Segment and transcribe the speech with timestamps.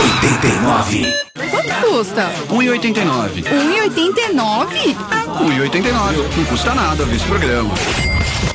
[0.00, 1.14] 89.
[1.50, 2.30] Quanto custa?
[2.48, 3.44] 1,89.
[3.44, 4.96] 1,89?
[5.38, 6.36] 1,89.
[6.36, 7.74] Não custa nada ver esse programa.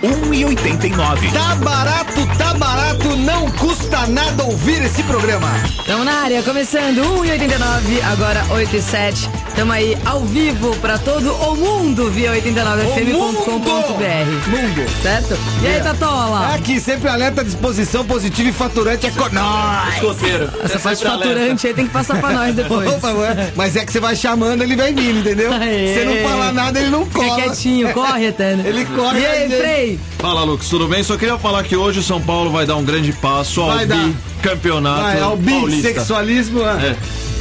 [0.02, 1.32] 1,89.
[1.32, 5.48] Tá barato, tá barato, não custa nada ouvir esse programa.
[5.86, 9.30] Tamo na área, começando 1,89, agora 8 e 7.
[9.56, 14.50] Tamo aí ao vivo pra todo o mundo via 89fm.com.br.
[14.50, 14.90] Mundo.
[15.02, 15.38] Certo?
[15.64, 16.54] E aí, Tatola?
[16.54, 19.96] Aqui, sempre alerta, disposição positiva e faturante é com nós.
[19.96, 20.50] Escoteiro.
[20.64, 22.90] Essa parte faturante aí tem que passar pra nós depois.
[22.94, 23.52] Opa, ué.
[23.56, 25.52] Mas é que você vai chamando, ele vai vindo, entendeu?
[25.52, 27.42] Você não fala nada, ele não Fica cola.
[27.42, 28.64] quietinho, corre até, né?
[28.68, 30.00] Ele corre, E aí, Frei?
[30.20, 31.04] Fala, Lucas, tudo bem?
[31.04, 33.86] Só queria falar que hoje o São Paulo vai dar um grande passo ao Vai
[33.86, 35.88] bicampeonato Vai, ao paulista.
[35.90, 36.62] bissexualismo.
[36.62, 36.96] É.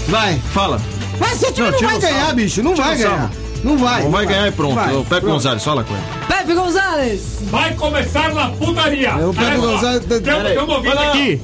[0.09, 0.41] Vai.
[0.53, 0.81] Fala.
[1.19, 2.35] Mas seu time Não, não, vai ganhar, salvo.
[2.35, 2.63] bicho.
[2.63, 3.31] Não Tira vai ganhar.
[3.65, 4.03] Não vai.
[4.03, 4.75] Não vai ganhar e pronto.
[4.75, 4.95] Vai.
[4.95, 5.33] O Pepe Pronto.
[5.33, 6.03] Gonzalez, fala com ele.
[6.29, 7.39] Pepe Gonzalez!
[7.45, 9.09] Vai começar na putaria.
[9.09, 11.43] É, o Pedro Olha Gonzalez- Tem, tem um ouvinte aqui.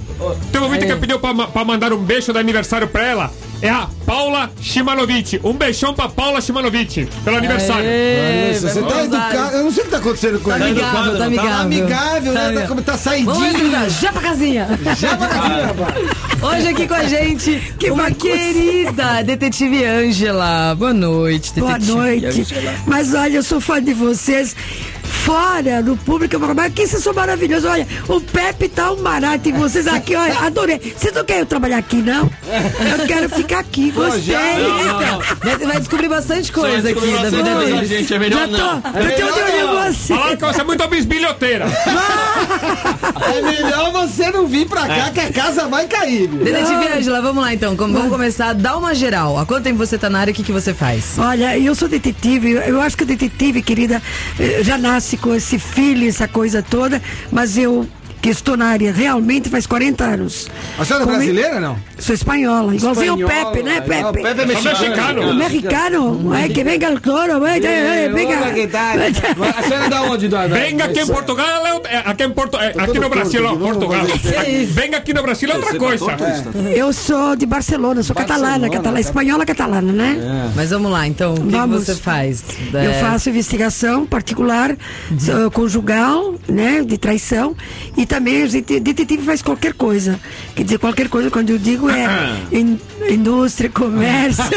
[0.52, 3.30] Tem um ouvinte que pediu pra mandar um beijo de aniversário pra ela.
[3.62, 5.38] É a Paula Shimanovic.
[5.44, 7.84] Um beijão pra Paula Shimanovic pelo aniversário.
[7.86, 9.56] Aê, Nossa, você tá educado.
[9.56, 10.80] Eu não sei o que tá acontecendo com Tá ele.
[10.80, 11.50] amigável, tá amigável.
[11.50, 12.40] Tá amigável, né?
[12.40, 12.68] Tá, amigável.
[12.68, 13.90] como tá Vamos ver, saidinho.
[13.90, 14.66] já pra casinha.
[14.98, 15.94] Já pra casinha, rapaz.
[16.42, 20.74] Hoje aqui com a gente, uma querida detetive Ângela.
[20.74, 22.26] Boa noite, Boa detetive noite.
[22.40, 22.74] Ângela.
[22.86, 24.56] Mas olha, eu sou fã de vocês.
[25.04, 27.68] Fora, no público, eu falo, mas aqui vocês são maravilhosos.
[27.70, 30.80] Olha, o Pepe tá um barato e vocês aqui, olha, adorei.
[30.96, 32.30] Vocês não querem trabalhar aqui, não?
[32.98, 34.34] Eu quero ficar aqui, gostei.
[35.42, 37.88] Vai, vai descobrir bastante coisa aqui da vida deles.
[37.88, 38.76] gente, é Já melhor tô, não.
[38.76, 39.56] eu tô de olho
[39.88, 40.14] em você.
[40.14, 41.66] Falaram que você é muito bisbilhoteira.
[43.32, 46.28] É melhor você não vir pra cá que a casa vai cair.
[46.28, 46.44] viu?
[46.44, 47.76] Detetive Ângela, vamos lá então.
[47.76, 48.54] Vamos começar.
[48.54, 49.38] Dá uma geral.
[49.38, 50.32] Há quanto tempo você tá na área?
[50.32, 51.16] O que, que você faz?
[51.18, 54.02] Olha, eu sou detetive, eu- eu acho que o detetive, querida,
[54.38, 57.00] eh, já nasce com esse filho, essa coisa toda,
[57.30, 57.86] mas eu
[58.22, 60.46] que estou na área realmente faz 40 anos.
[60.78, 61.76] A senhora é Como- brasileira, não?
[62.00, 63.28] Sou espanhola, igualzinho o.
[63.28, 64.04] Pepe, né, Pepe?
[64.04, 64.78] o Pepe é mexicano.
[64.80, 65.34] mexicano.
[65.34, 67.68] Mexicano, é que venga el toro, venga.
[68.40, 68.96] Olá, que tal?
[69.58, 70.28] A senhora é da onde?
[70.28, 73.54] Da- Venga aqui em Portugal, é- é- aqui, em Porto, é, aqui no Brasil, ó,
[73.56, 74.00] Portugal.
[74.68, 76.06] Venga aqui no Brasil é outra coisa.
[76.74, 80.50] Eu sou de Barcelona, sou catalana, catalana, espanhola catalana, né?
[80.56, 81.34] Mas vamos lá, então.
[81.34, 82.42] O que, você faz?
[82.72, 84.74] Eu É, faço investigação particular,
[85.18, 87.54] sou conjugal, né, de traição,
[87.96, 90.18] e também a gente, detetive faz qualquer coisa.
[90.54, 92.78] Quer dizer, qualquer coisa, quando eu digo é in-
[93.08, 94.44] indústria, comércio.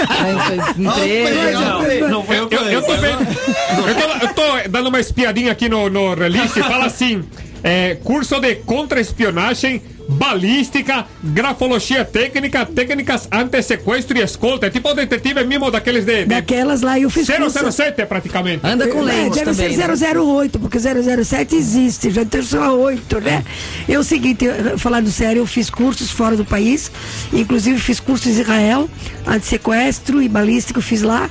[0.77, 2.07] empresa.
[2.07, 2.93] Não foi Eu, eu, eu tô.
[2.93, 7.23] Eu tô, eu tô dando uma espiadinha aqui no, no release e fala assim:
[7.63, 14.67] é, curso de contra-espionagem, balística, grafologia técnica, técnicas anti-sequestro e escolta.
[14.67, 17.71] É tipo o detetive mesmo daqueles de, de Daquelas lá eu fiz curso.
[17.71, 18.65] 007 praticamente.
[18.65, 19.75] Anda com É, lente deve também.
[19.75, 20.19] ser né?
[20.21, 23.43] 008, porque 007 existe, já tem só 8, né?
[23.87, 24.45] É o seguinte,
[24.77, 26.91] falando sério, eu fiz cursos fora do país,
[27.31, 28.89] inclusive fiz cursos em Israel,
[29.25, 31.29] antissequestro e balístico, fiz lá,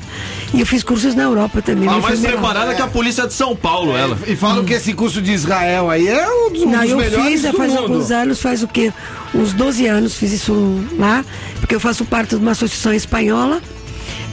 [0.55, 1.89] e eu fiz cursos na Europa também.
[1.89, 4.19] A me mais preparada que a polícia de São Paulo, ela.
[4.27, 6.97] E falam que esse curso de Israel aí é um dos, um Não, dos eu
[6.99, 7.83] melhores fiz já do faz mundo.
[7.83, 8.93] alguns anos, faz o quê?
[9.35, 10.53] Uns 12 anos fiz isso
[10.99, 11.25] lá,
[11.61, 13.63] porque eu faço parte de uma associação espanhola,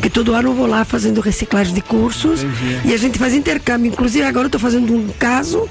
[0.02, 2.42] que todo ano eu vou lá fazendo reciclagem de cursos
[2.86, 3.90] e a gente faz intercâmbio.
[3.92, 5.68] Inclusive agora eu estou fazendo um caso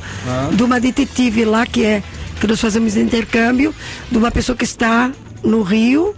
[0.52, 2.02] de uma detetive lá que é
[2.40, 3.74] que nós fazemos intercâmbio
[4.10, 5.10] de uma pessoa que está
[5.42, 6.14] no Rio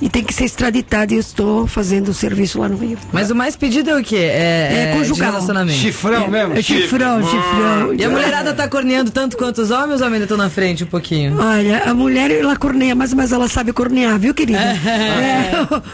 [0.00, 2.98] e tem que ser extraditada e eu estou fazendo o serviço lá no Rio.
[3.12, 4.16] Mas o mais pedido é o quê?
[4.16, 5.14] É, É conjugal.
[5.14, 5.78] de relacionamento.
[5.78, 6.54] Chifrão mesmo?
[6.56, 7.94] É chifrão, chifrão.
[7.94, 10.86] E a mulherada tá corneando tanto quanto os homens ou ainda estão na frente um
[10.86, 11.36] pouquinho?
[11.38, 14.58] Olha, a mulher, ela corneia, mas, mas ela sabe cornear, viu, querida?
[14.58, 15.52] É,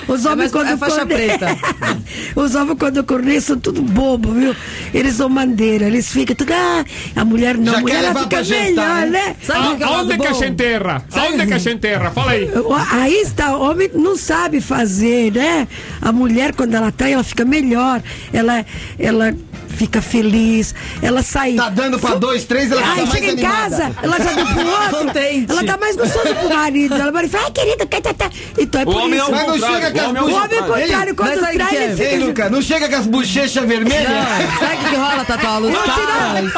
[0.09, 1.57] os É homens quando é faixa corneiam- preta.
[2.37, 4.55] os homens quando corneiam são tudo bobo, viu?
[4.95, 8.23] Eles são bandeira, eles ficam tudo, ah, a mulher não, Já a mulher quer ela
[8.23, 9.11] fica jantar, melhor, né?
[9.27, 9.37] né?
[9.43, 11.05] Sabe o que é o lado Aonde que a gente erra?
[11.13, 12.11] Aonde que a gente erra?
[12.11, 12.49] Fala aí.
[12.93, 15.67] Aí está, o homem não sabe fazer, né?
[16.01, 18.03] A mulher, quando ela trai, ela fica melhor.
[18.33, 18.65] Ela,
[18.99, 19.35] ela
[19.77, 21.55] fica feliz, ela sai.
[21.55, 23.57] Tá dando pra dois, três, ela fica Aí mais chega em animada.
[23.71, 24.97] casa, ela já deu pro outro.
[24.97, 25.51] Contente.
[25.53, 26.95] Ela tá mais gostosa pro marido.
[26.95, 28.31] Ela vai falar, ai querida, tá, tá, tá.
[28.59, 29.31] Então é O por homem é isso.
[29.31, 30.87] o Mas não chega com as o homem é O o homem, ao contrário.
[30.87, 31.85] contrário, quando trai, que é?
[31.85, 32.09] ele fica.
[32.09, 34.09] Ei, Luca, não chega com as bochechas vermelhas?
[34.09, 35.69] Não, sabe o que, que rola, Tatola?
[35.69, 36.55] Os pais.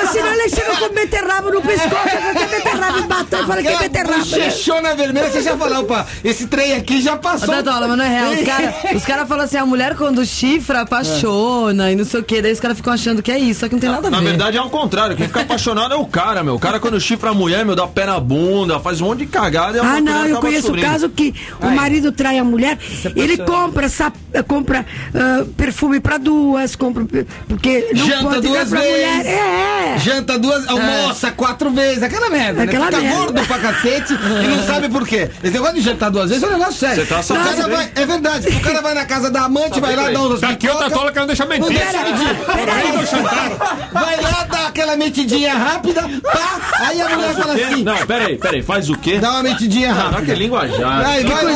[0.00, 3.68] Ou senão ele chega com beterraba no pescoço, você beterraba em batom e fala que
[3.68, 4.12] é beterraba.
[4.16, 4.18] né?
[4.24, 7.48] bochechona vermelha, você já falou, opa, esse trem aqui já passou.
[7.54, 8.32] Tatola, mas não é real.
[8.32, 12.24] Os caras os cara falam assim, a mulher quando chifra, apaixona e não sei o
[12.36, 12.42] que.
[12.42, 14.16] Daí os caras ficam achando que é isso, só que não tem nada a ver.
[14.16, 16.54] Na verdade é ao contrário, quem fica apaixonado é o cara, meu.
[16.54, 19.26] O cara quando chifra a mulher, meu, dá pé na bunda, faz um monte de
[19.26, 22.78] cagada e Ah, não, eu conheço o caso que o marido trai a mulher,
[23.14, 24.14] ele compra, sap-
[24.46, 24.84] compra
[25.14, 27.06] ah, perfume pra duas, compra.
[27.48, 29.16] Porque não Janta pode dar duas pra vezes.
[29.16, 29.26] mulher.
[29.26, 29.98] É.
[29.98, 32.90] Janta duas, almoça quatro vezes, aquela merda, Aquela né?
[32.90, 33.18] Fica merda.
[33.18, 34.12] gordo pra cacete
[34.44, 35.30] e não sabe por quê.
[35.42, 36.96] Esse negócio de jantar duas vezes é um negócio sério.
[36.96, 39.94] Você tá o cara vai, é verdade, o cara vai na casa da amante, vai
[39.96, 41.62] lá dar uns Daqui o pipoca, Tatola que não deixa mentir.
[41.62, 42.25] Não deixa mentir.
[42.72, 43.88] Aí não jantar.
[43.92, 48.62] Vai lá, dá aquela metidinha rápida, pá, aí a mulher fala assim, Não, peraí, peraí,
[48.62, 49.18] faz o quê?
[49.18, 50.34] dá uma metidinha Caraca, que rápida.
[50.34, 51.06] linguajar.
[51.06, 51.50] Aí, vai lá.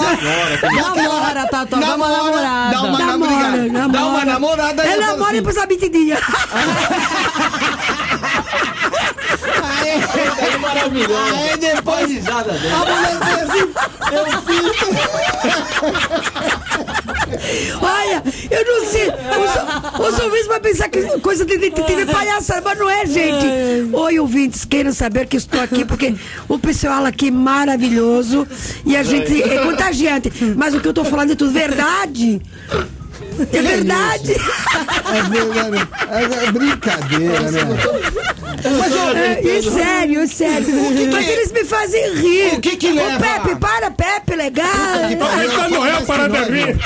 [0.72, 2.70] Namora, dá uma namorada.
[2.70, 3.68] Dá uma Namora, namorada.
[3.68, 4.24] Dá uma namora.
[4.26, 4.82] namorada.
[4.82, 6.18] Ela namora e assim, depois a metidinha.
[9.80, 11.14] Aí, maravilhoso.
[11.34, 12.74] aí depois risada dele.
[12.74, 13.72] a mulher assim,
[14.12, 14.70] eu fiz.
[17.80, 19.08] Olha, eu não sei.
[19.08, 23.06] Os, os ouvintes vão pensar que é coisa de detetive é palhaçada, mas não é,
[23.06, 23.46] gente.
[23.92, 26.14] Oi, ouvintes, queiram saber que estou aqui porque
[26.48, 28.46] o pessoal aqui é maravilhoso
[28.84, 30.32] e a gente é contagiante.
[30.56, 32.40] Mas o que eu estou falando é tudo verdade.
[33.52, 34.32] É verdade.
[34.32, 35.88] É verdade.
[36.46, 37.60] É brincadeira, né?
[38.78, 40.66] Mas, ô, É, é sério, é sério.
[41.12, 42.54] Mas eles me fazem rir.
[42.54, 43.16] O que que leva?
[43.16, 44.66] Ô, Pepe, para, Pepe, legal.
[45.70, 46.78] Não é a parada de rir.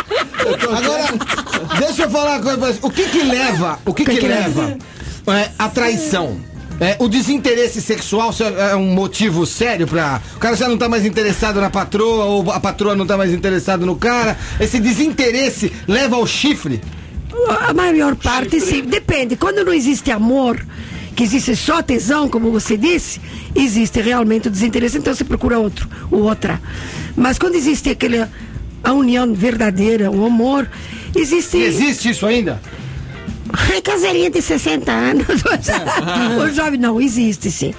[0.76, 2.78] Agora, deixa eu falar uma coisa pra você.
[2.82, 4.76] O que que leva, o que que, que leva
[5.28, 6.38] é, a traição?
[6.80, 10.20] É, o desinteresse sexual se- é um motivo sério pra.
[10.34, 13.32] O cara já não tá mais interessado na patroa, ou a patroa não tá mais
[13.32, 14.36] interessada no cara.
[14.58, 16.80] Esse desinteresse leva ao chifre.
[17.60, 18.82] A maior parte, sim.
[18.82, 19.36] Depende.
[19.36, 20.60] Quando não existe amor,
[21.14, 23.20] que existe só tesão, como você disse,
[23.54, 26.60] existe realmente o desinteresse, então você procura outro, ou outra.
[27.16, 28.26] Mas quando existe aquele,
[28.82, 30.68] a união verdadeira, o amor,
[31.14, 31.56] existe.
[31.58, 32.60] Existe isso ainda?
[33.52, 35.26] Ai, casarinha de 60 anos.
[36.42, 37.72] o jovem não, existe sim.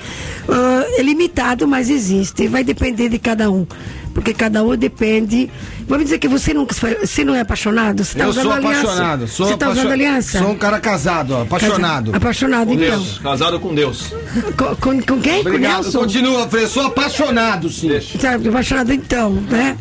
[0.47, 2.47] Ah, é limitado, mas existe.
[2.47, 3.67] Vai depender de cada um.
[4.15, 5.49] Porque cada um depende.
[5.89, 8.01] Vamos dizer que você não, você não é apaixonado?
[8.01, 8.79] Você tá eu usando sou aliança?
[8.81, 9.27] apaixonado.
[9.27, 10.39] Sou você tá usando aliança?
[10.39, 12.15] Sou um cara casado, apaixonado.
[12.15, 12.87] Apaixonado, Com então.
[12.97, 14.13] Deus, casado com Deus.
[14.57, 15.41] Com, com, com quem?
[15.41, 15.75] Obrigado.
[15.75, 15.99] Com Nelson?
[15.99, 16.67] Continua, Fred.
[16.69, 17.89] Sou apaixonado, sim.
[18.19, 19.77] Tá apaixonado então, né?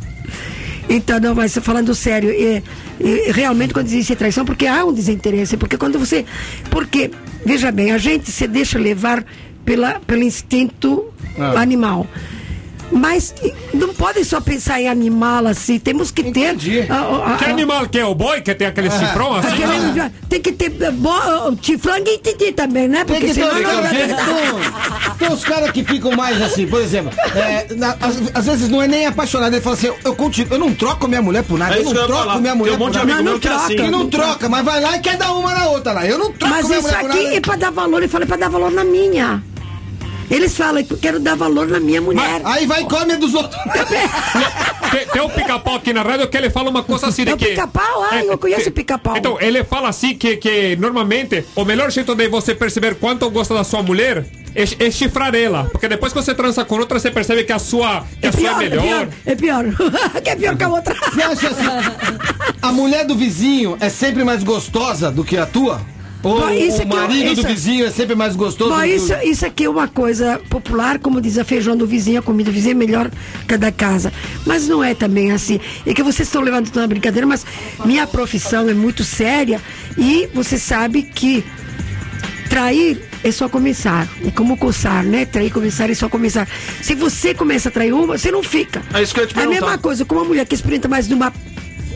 [0.89, 2.63] Então, não, mas falando sério, é,
[3.01, 6.27] é, realmente quando existe traição, porque há um desinteresse, porque quando você.
[6.71, 7.11] Porque,
[7.47, 9.25] veja bem, a gente se deixa levar
[9.65, 11.07] pela, pelo instinto
[11.39, 11.61] Ah.
[11.61, 12.05] animal.
[12.93, 13.35] Mas
[13.73, 16.55] não pode só pensar em animal assim, temos que ter.
[16.55, 16.87] Entendi.
[16.89, 19.49] a- a- a- Que animal que é o boi, que tem aquele cifrão assim?
[19.65, 21.11] aquele- tem que ter eh, bo,
[21.63, 23.05] chifrangue e titi também, né?
[23.05, 26.41] Tem Porque que ter senão os não gente, tem, tem os caras que ficam mais
[26.41, 29.87] assim, por exemplo, é, na- às, às vezes não é nem apaixonado, ele fala assim,
[29.89, 32.03] eu, eu continuo, eu não troco minha mulher por nada, É eu isso não que
[32.03, 32.41] eu troco falar.
[32.41, 33.03] minha mulher Tem um por nada.
[33.03, 33.77] amigo Não, meu que é não assim.
[33.77, 36.07] Que não troca, mas vai lá e quer dar uma na outra lá.
[36.07, 37.37] Eu não troco Mas minha isso mulher por aqui nada.
[37.37, 39.43] é pra dar valor, ele fala é pra dar valor na minha.
[40.31, 42.41] Eles falam que eu quero dar valor na minha mulher.
[42.45, 43.61] Aí vai e come a dos outros.
[44.91, 47.37] Tem, tem um pica-pau aqui na rádio que ele fala uma coisa assim de É
[47.37, 47.47] que...
[47.47, 48.07] pica-pau?
[48.13, 49.17] Ah, eu conheço o pica-pau.
[49.17, 53.55] Então, ele fala assim que, que normalmente o melhor jeito de você perceber quanto gosta
[53.55, 55.65] da sua mulher é, é chifrar ela.
[55.73, 58.51] Porque depois que você transa com outra, você percebe que a sua, que a sua
[58.51, 59.09] é melhor.
[59.27, 60.23] É pior, é pior.
[60.23, 60.95] que é pior que a outra.
[60.95, 61.65] Você acha assim,
[62.63, 65.81] a mulher do vizinho é sempre mais gostosa do que a tua?
[66.25, 68.77] Ou Bom, isso o aqui é- marido isso- do vizinho é sempre mais gostoso Bom,
[68.79, 69.23] do que isso, o...
[69.23, 72.55] isso aqui é uma coisa popular, como diz a feijão do vizinho, a comida do
[72.55, 73.11] vizinho é melhor
[73.47, 74.11] que a da casa.
[74.47, 75.61] Mas não é também assim.
[75.85, 77.45] É que vocês estão levando tudo na brincadeira, mas
[77.85, 79.61] minha profissão é muito séria
[79.99, 81.45] e você sabe que
[82.49, 84.09] trair é só começar.
[84.27, 85.25] É como coçar, né?
[85.25, 86.49] Trair, começar é só começar.
[86.83, 88.83] Se você começa a trair uma, você não fica.
[88.95, 89.61] É isso que eu ia te A perguntar.
[89.61, 91.33] mesma coisa, como uma mulher que experimenta mais de uma.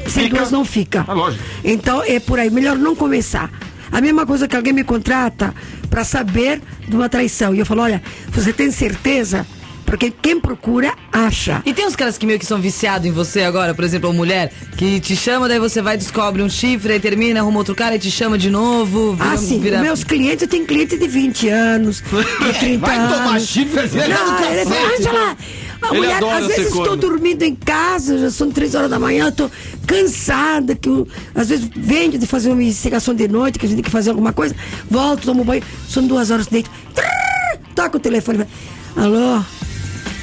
[0.06, 0.36] Sem Fica.
[0.36, 1.04] duas não fica.
[1.06, 1.44] Ah, lógico.
[1.62, 3.50] Então é por aí, melhor não começar.
[3.90, 5.54] A mesma coisa que alguém me contrata
[5.90, 7.54] para saber de uma traição.
[7.54, 9.46] E eu falo, olha, você tem certeza?
[9.86, 11.62] Porque quem procura, acha.
[11.64, 14.16] E tem uns caras que meio que são viciados em você agora, por exemplo, uma
[14.16, 17.96] mulher que te chama, daí você vai descobre um chifre, aí termina, arruma outro cara
[17.96, 19.14] e te chama de novo.
[19.14, 19.58] Vira, Ah, sim.
[19.58, 23.16] vira- Meus clientes, eu tenho cliente de 20 anos, de 30 Vai anos.
[23.16, 24.94] tomar chifre, assim, é Não, ele fala.
[24.98, 25.36] Angela,
[25.80, 26.96] A Ele mulher, adora às vezes estou corno.
[26.96, 29.50] dormindo em casa, já são três horas da manhã, estou
[29.86, 33.76] cansada, que eu, às vezes venho de fazer uma investigação de noite, que a gente
[33.78, 34.54] tem que fazer alguma coisa,
[34.90, 36.70] volto, tomo banho, são duas horas de noite.
[36.94, 38.44] Trrr, Toca o telefone.
[38.96, 39.40] Alô?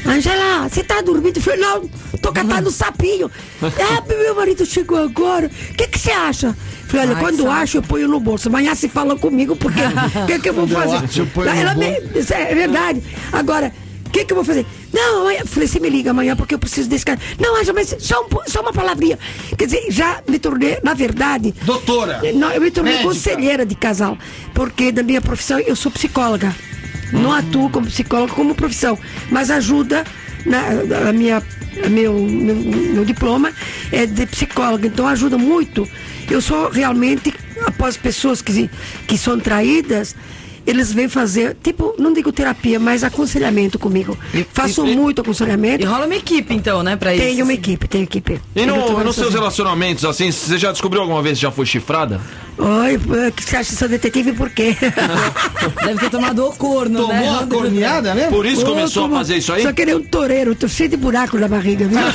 [0.06, 1.38] Angela, você tá dormindo?
[1.38, 1.90] Eu falei, não,
[2.22, 3.32] tô catando sapinho.
[3.64, 5.48] É, meu marido chegou agora.
[5.72, 6.48] O que que você acha?
[6.48, 6.56] Eu
[6.90, 7.50] Falei, olha, Ai, quando sabe.
[7.64, 8.48] acho, eu ponho no bolso.
[8.50, 9.80] Amanhã se fala comigo, porque
[10.22, 11.06] o que que eu vou Quando eu fazer?
[11.06, 11.90] acho, eu ponho no Ela bolso.
[12.14, 13.02] me- isso é verdade.
[13.32, 13.74] Agora,
[14.16, 14.66] que, que eu vou fazer?
[14.94, 17.20] Não, eu Falei, você me liga amanhã porque eu preciso desse cara.
[17.38, 19.20] Não, Anja, mas só, um só uma palavrinha.
[19.58, 21.54] Quer dizer, já me tornei, na verdade.
[21.64, 22.22] Doutora.
[22.34, 23.10] Não, eu me tornei Médica.
[23.10, 24.18] conselheira de casal.
[24.54, 26.56] Porque da minha profissão eu sou psicóloga.
[27.12, 28.98] Não atuo como psicóloga como profissão,
[29.30, 30.06] mas ajuda
[30.46, 31.44] na a minha
[31.90, 33.52] meu, meu, meu diploma
[33.92, 35.88] é de psicóloga, então ajuda muito.
[36.30, 37.34] Eu sou realmente,
[37.66, 38.70] após pessoas que,
[39.06, 40.16] que são traídas,
[40.66, 44.18] eles vêm fazer, tipo, não digo terapia, mas aconselhamento comigo.
[44.54, 45.84] Faço muito aconselhamento.
[45.84, 47.24] E rola uma equipe, então, né, pra isso.
[47.24, 48.42] Tenho uma equipe, tenho equipe.
[48.56, 49.40] E no, nos seus sozinha.
[49.40, 52.20] relacionamentos, assim, você já descobriu alguma vez que já foi chifrada?
[52.58, 54.76] Oi, o que você acha que sou detetive por quê?
[55.86, 57.22] Deve ter tomado o corno, né?
[57.22, 58.32] Tomou a corneada mesmo?
[58.32, 59.62] Por isso Ô, começou como- a fazer isso aí?
[59.64, 62.00] Só que ele é um toureiro, tô cheio de buraco na barriga, viu?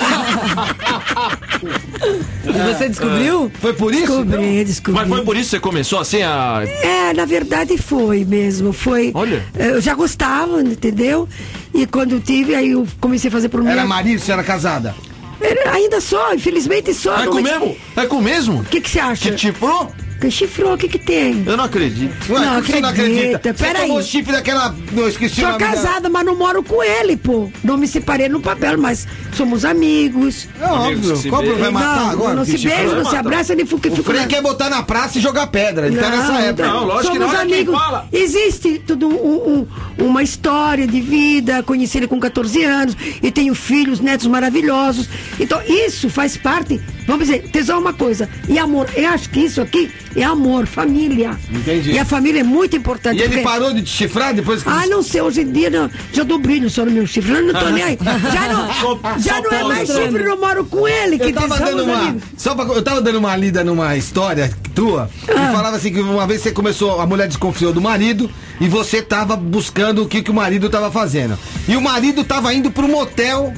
[2.43, 3.51] E você descobriu?
[3.61, 4.05] Foi por isso?
[4.05, 4.25] então?
[4.25, 5.01] Descobri, descobri.
[5.01, 6.63] Mas foi por isso que você começou assim a.
[6.65, 8.73] É, na verdade foi mesmo.
[8.73, 9.11] Foi.
[9.15, 9.45] Olha.
[9.59, 11.29] eh, Eu já gostava, entendeu?
[11.75, 13.71] E quando tive, aí eu comecei a fazer por mim.
[13.71, 14.95] Era marido, você era casada?
[15.41, 17.23] Era- Ainda só, infelizmente só.
[17.23, 17.77] É com mesmo?
[17.97, 18.61] É com mesmo?
[18.61, 19.31] O que, você acha?
[19.31, 19.93] Que chifrou?
[20.21, 21.43] Que chifrou, o que, que tem?
[21.47, 22.13] Eu não acredito.
[22.33, 23.55] Ué, Não você não acredita, acredita?
[23.57, 23.87] Você peraí.
[23.89, 24.75] tomou chifre daquela.
[24.93, 27.51] Não, esqueci Sou casada, mas não moro com ele, pô.
[27.65, 30.47] Não me separei no papel, mas somos amigos.
[30.61, 31.31] É óbvio.
[31.31, 32.35] Qual vai matar não, agora?
[32.35, 33.89] não que se beija, não se abraça, nem fica.
[33.91, 35.87] O Frei quer botar na praça e jogar pedra.
[35.87, 36.67] Ele tá Não, nessa época.
[36.69, 37.75] Não, lógico que somos não, é quem amigos.
[37.81, 38.09] fala.
[38.13, 39.67] Existe tudo um-
[39.99, 41.63] um- uma história de vida.
[41.63, 45.09] Conheci ele com 14 anos e tenho filhos, netos maravilhosos.
[45.39, 46.79] Então, isso faz parte.
[47.11, 48.29] Vamos dizer, tesão é uma coisa.
[48.49, 51.37] E amor, eu acho que isso aqui é amor, família.
[51.51, 51.93] Entendi.
[51.93, 53.19] E a família é muito importante.
[53.19, 54.69] E ele porque- parou de te chifrar depois que.
[54.69, 57.33] ah, não sei, hoje em dia não, já dou brilho só no meu chifre.
[57.33, 57.99] Eu não tô nem aí.
[58.33, 60.13] Já não, Só- já só não é mais mostrando.
[60.13, 61.19] chifre, eu moro com ele.
[61.19, 62.23] Que Eu tava, dando uma, amigos.
[62.37, 65.33] só pra- eu tava dando uma lida numa história tua Ah.
[65.51, 69.03] e falava assim que uma vez você começou, a mulher desconfiou do marido e você
[69.03, 71.37] tava buscando o que, que o marido tava fazendo.
[71.69, 73.53] E o marido tava indo pro motel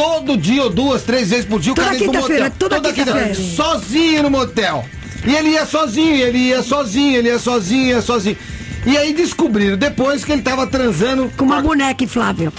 [0.00, 1.72] todo dia ou duas, três vezes por dia.
[1.72, 2.50] O Toda cara ia pro motel.
[2.58, 3.34] toda quinta-feira.
[3.34, 4.84] Sozinho no motel.
[5.26, 8.36] E ele ia sozinho, ele ia sozinho, ele ia sozinho, ia sozinho.
[8.86, 12.50] E aí descobriram depois que ele tava transando Com uma boneca inflável.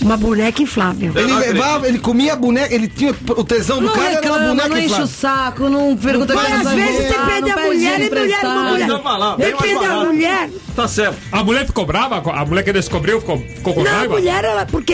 [0.00, 1.12] Uma boneca inflável.
[1.16, 4.12] Ele não levava, ele comia a boneca, ele tinha o tesão do Não cara era
[4.14, 5.06] uma reclama, boneca não enche o inflável.
[5.06, 8.84] saco, não pergunta Não vai Às vezes depende não da mulher, e mulher, uma mulher.
[8.88, 10.50] Então lá, Depende da mulher.
[10.76, 11.16] Tá certo.
[11.32, 12.16] A mulher ficou brava?
[12.32, 14.14] A mulher que descobriu ficou, ficou com Não, a raiva?
[14.14, 14.92] mulher, ela, porque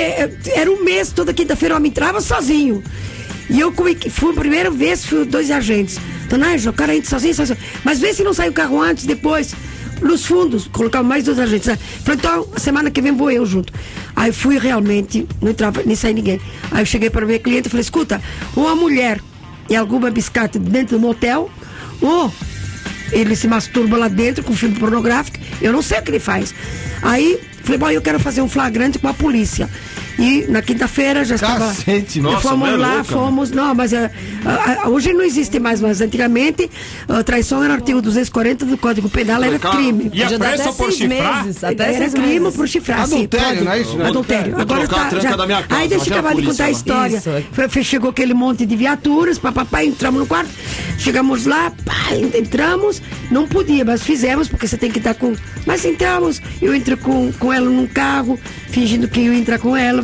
[0.54, 2.82] era um mês, toda quinta-feira o homem entrava sozinho.
[3.50, 5.98] E eu comi- fui a primeira vez, fui dois agentes.
[6.28, 7.58] Dona Ângela, o cara entra sozinho, sozinho.
[7.84, 9.52] Mas vê se não sai o carro antes, depois.
[10.02, 11.70] Nos fundos, colocar mais dois agentes.
[12.04, 13.72] Falei, então, semana que vem vou eu junto.
[14.16, 16.40] Aí fui realmente, não entrava, nem saía ninguém.
[16.70, 18.20] Aí eu cheguei para minha cliente e falei, escuta,
[18.56, 19.20] uma mulher
[19.70, 21.50] e alguma biscate dentro do motel,
[22.00, 22.32] ou
[23.12, 26.54] ele se masturba lá dentro com filme pornográfico, eu não sei o que ele faz.
[27.00, 29.68] Aí, falei, bom, eu quero fazer um flagrante com a polícia.
[30.18, 31.68] E na quinta-feira já estava.
[31.68, 33.50] Cacete, nossa, fomos lá, louca, fomos.
[33.50, 34.10] Não, mas é,
[34.44, 36.70] a- a- hoje não existe mais, mas antigamente
[37.08, 40.10] a traição era artigo 240 do Código Penal, era crime.
[40.12, 41.44] E a Já dá pressa por seis chifrar?
[41.44, 41.64] meses.
[41.64, 42.56] Até Era crime meses.
[42.56, 44.02] por chifrar, Adultério, não é isso?
[44.02, 44.52] Adultério.
[44.52, 45.32] Vou Agora tá, já...
[45.32, 46.72] casa, Aí deixa eu acabar de contar a lá.
[46.72, 47.16] história.
[47.16, 47.30] Isso.
[47.70, 50.50] Foi- chegou aquele monte de viaturas, papapá, entramos no quarto,
[50.98, 51.94] chegamos lá, pá,
[52.38, 53.00] entramos,
[53.30, 55.34] não podia, mas fizemos, porque você tem que estar com.
[55.66, 58.38] Mas entramos, eu entro com, com ela num carro,
[58.68, 60.01] fingindo que eu ia entrar com ela.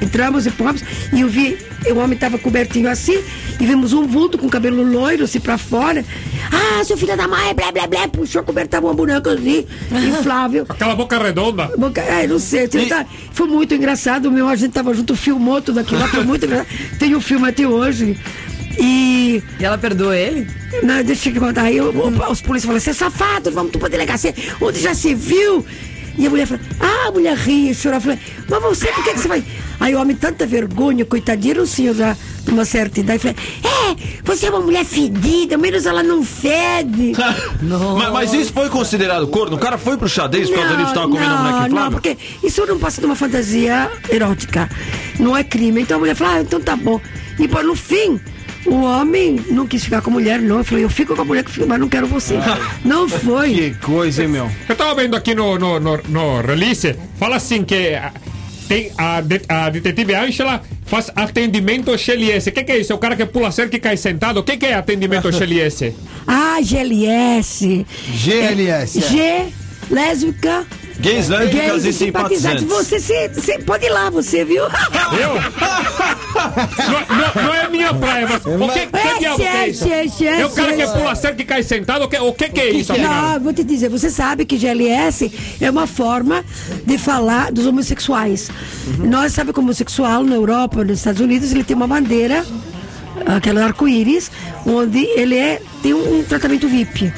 [0.00, 1.58] Entramos e fomos, e eu vi,
[1.90, 3.18] o homem estava cobertinho assim,
[3.60, 6.04] e vimos um vulto com cabelo loiro, assim pra fora.
[6.52, 10.64] Ah, seu filho da mãe, blé, blé, blé, puxou a coberta, uma boneca assim, inflável.
[10.68, 11.70] Aquela boca redonda.
[11.76, 12.64] Boca- É, não sei.
[12.64, 14.26] assim, tá- foi muito engraçado.
[14.26, 16.68] O meu agente tava junto, filmou tudo aquilo lá, foi muito engraçado.
[16.98, 18.16] Tem o filme até hoje.
[18.80, 19.42] E.
[19.58, 20.46] E ela perdoou ele?
[20.84, 21.62] Não, deixa eu te contar.
[21.62, 25.14] Aí o- o- os polícias falaram: você é safado, vamos pra delegacia, onde já se
[25.14, 25.64] viu.
[26.18, 27.96] E a mulher falou: ah, a mulher ria, chorou.
[27.96, 29.44] Eu falei: mas você, por que, que você vai.
[29.80, 33.20] Aí o homem, tanta vergonha, coitadinho, um senhor já de uma certa idade.
[33.20, 37.12] Falei: é, você é uma mulher fedida, menos ela não fede.
[37.98, 39.56] Mas, mas isso foi considerado corno?
[39.56, 41.74] O cara foi pro xadrez por causa disso, tava comendo não, inflável?
[41.74, 44.68] não, porque isso não passa de uma fantasia erótica.
[45.18, 45.82] Não é crime.
[45.82, 47.00] Então a mulher fala, ah, então tá bom.
[47.38, 48.20] E pô, no fim,
[48.68, 50.58] o homem não quis ficar com a mulher, não.
[50.58, 52.34] Eu falei, eu fico com a mulher, mas não quero você.
[52.84, 53.52] Não foi.
[53.54, 54.50] Que coisa, hein, meu?
[54.68, 58.12] Eu tava vendo aqui no, no, no, no release, fala assim que ah,
[58.68, 62.48] tem a, de- a detetive Ângela faz atendimento GLS.
[62.48, 62.92] O que, que é isso?
[62.92, 64.40] É o cara que pula cerca e cai sentado?
[64.40, 65.94] O que, que é atendimento GLS?
[66.26, 67.86] Ah, GLS.
[68.14, 68.98] GLS.
[68.98, 69.02] é.
[69.08, 69.46] G,
[69.90, 70.66] lésbica.
[71.00, 72.64] Gays, lésbicas gays e simpatizantes.
[72.64, 74.64] Você, se, se- pode ir lá, você, viu?
[74.64, 74.68] Eu?
[76.88, 79.86] não, não- não é minha praia, mas o que, que diabo que é isso?
[79.88, 82.04] Yes, yes, É o cara que pula cerca e cai sentado?
[82.04, 83.32] O que, o que, que é isso, afinal?
[83.34, 86.44] Não, vou te dizer, você sabe que GLS é uma forma
[86.84, 88.50] de falar dos homossexuais.
[88.98, 92.44] Nós sabemos que o homossexual na Europa, nos Estados Unidos, ele tem uma bandeira,
[93.24, 94.30] aquela arco-íris,
[94.66, 97.12] onde ele é, tem um, um tratamento VIP.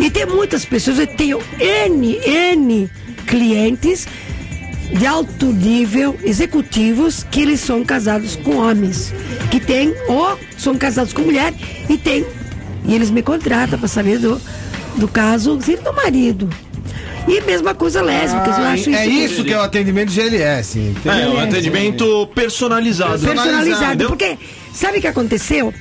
[0.00, 2.90] E tem muitas pessoas, eu tenho N, N
[3.22, 4.06] clientes
[4.92, 9.12] de alto nível, executivos, que eles são casados com homens,
[9.50, 11.54] que tem, ou são casados com mulher
[11.88, 12.26] e tem.
[12.84, 14.40] E eles me contratam para saber do,
[14.96, 16.48] do caso do marido.
[17.26, 19.34] E mesma coisa lésbicas, eu acho é isso.
[19.34, 20.78] isso que é o atendimento GLS.
[20.78, 21.12] entendeu?
[21.12, 23.20] É, um atendimento personalizado.
[23.20, 23.84] personalizado.
[23.84, 24.08] Entendeu?
[24.08, 24.38] Porque
[24.74, 25.72] sabe o que aconteceu?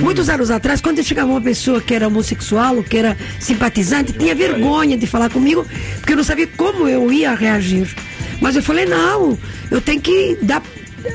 [0.00, 4.34] Muitos anos atrás, quando chegava uma pessoa que era homossexual, ou que era simpatizante, tinha
[4.34, 5.64] vergonha de falar comigo,
[5.98, 7.94] porque eu não sabia como eu ia reagir.
[8.40, 9.36] Mas eu falei, não,
[9.70, 10.62] eu tenho que dar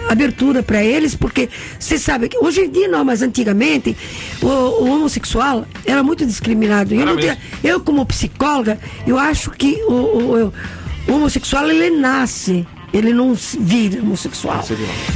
[0.10, 1.50] abertura para eles, porque
[1.80, 3.96] você sabe que hoje em dia não, mas antigamente
[4.42, 6.94] o, o homossexual era muito discriminado.
[6.94, 10.54] Eu, tinha- eu como psicóloga, eu acho que o, o-
[11.08, 12.66] o homossexual ele nasce.
[12.94, 14.64] Ele não se vira homossexual.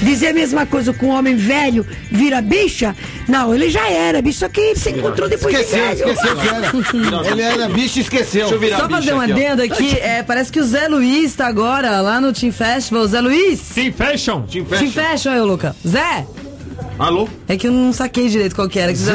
[0.02, 2.96] Dizer a mesma coisa com um homem velho vira bicha?
[3.28, 6.12] Não, ele já era bicho, só que ele se encontrou depois de Esqueceu, velho.
[6.12, 7.30] esqueceu que era.
[7.32, 8.42] Ele era bicho e esqueceu.
[8.42, 11.48] Deixa eu virar Só fazer um adendo aqui, é, parece que o Zé Luiz tá
[11.48, 13.08] agora lá no Team Festival.
[13.08, 13.60] Zé Luiz!
[13.60, 14.42] Sim, fashion.
[14.44, 14.92] Team Team Fashion.
[14.92, 15.76] Fashion, eu, Luca.
[15.88, 16.26] Zé!
[17.00, 17.28] Alô?
[17.48, 18.92] É que eu não saquei direito qual que era.
[18.92, 19.14] Que Zé?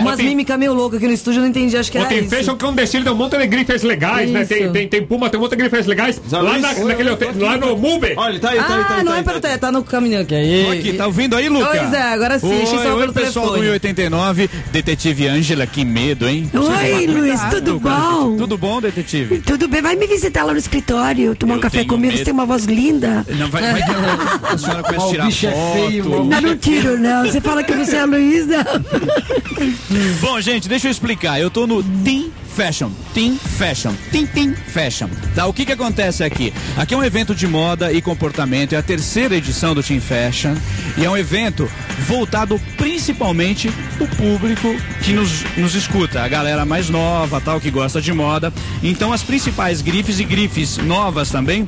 [0.00, 2.20] umas Tem- mímicas meio loucas aqui no estúdio, eu não entendi, acho que era tem
[2.24, 2.56] isso.
[2.56, 4.40] que é um desfile de um monte de grifes legais, né?
[4.42, 4.48] Isso.
[4.48, 6.20] Tem, tem, tem Puma, tem um monte de grifes legais.
[6.28, 8.14] Zé Lá na, naquele hotel, lá no Mube.
[8.16, 9.00] Olha, ele tá aí, tá aí, tá aí.
[9.00, 9.54] Ah, não tá é pelo tá aí.
[9.54, 10.34] te- tá no caminho aqui.
[10.34, 10.64] Aí.
[10.64, 11.66] Tô aqui, tá ouvindo aí, Luca?
[11.66, 13.60] Pois é, agora sim, Oi, oi, pelo pessoal do telefone.
[13.70, 16.50] 1089, detetive Ângela, que medo, hein?
[16.54, 18.36] Oi, Luiz, tudo bom?
[18.36, 19.38] Tudo bom, detetive?
[19.40, 22.46] Tudo bem, vai me visitar lá no escritório, tomar um café comigo, você tem uma
[22.46, 23.26] voz linda.
[23.36, 26.24] Não vai, vai a senhora começa a Ó, o tirar bicho é foto.
[26.24, 27.17] Não, não tiro, não.
[27.22, 28.64] Você fala que você é Luiz, não.
[30.20, 31.40] Bom, gente, deixa eu explicar.
[31.40, 32.90] Eu tô no Team Fashion.
[33.14, 33.94] Team Fashion.
[34.10, 35.08] Team Team Fashion.
[35.34, 35.46] Tá?
[35.46, 36.52] O que que acontece aqui?
[36.76, 38.72] Aqui é um evento de moda e comportamento.
[38.72, 40.54] É a terceira edição do Team Fashion.
[40.96, 41.70] E é um evento
[42.06, 46.22] voltado principalmente pro público que nos, nos escuta.
[46.22, 48.52] A galera mais nova, tal, que gosta de moda.
[48.82, 51.64] Então, as principais grifes e grifes novas também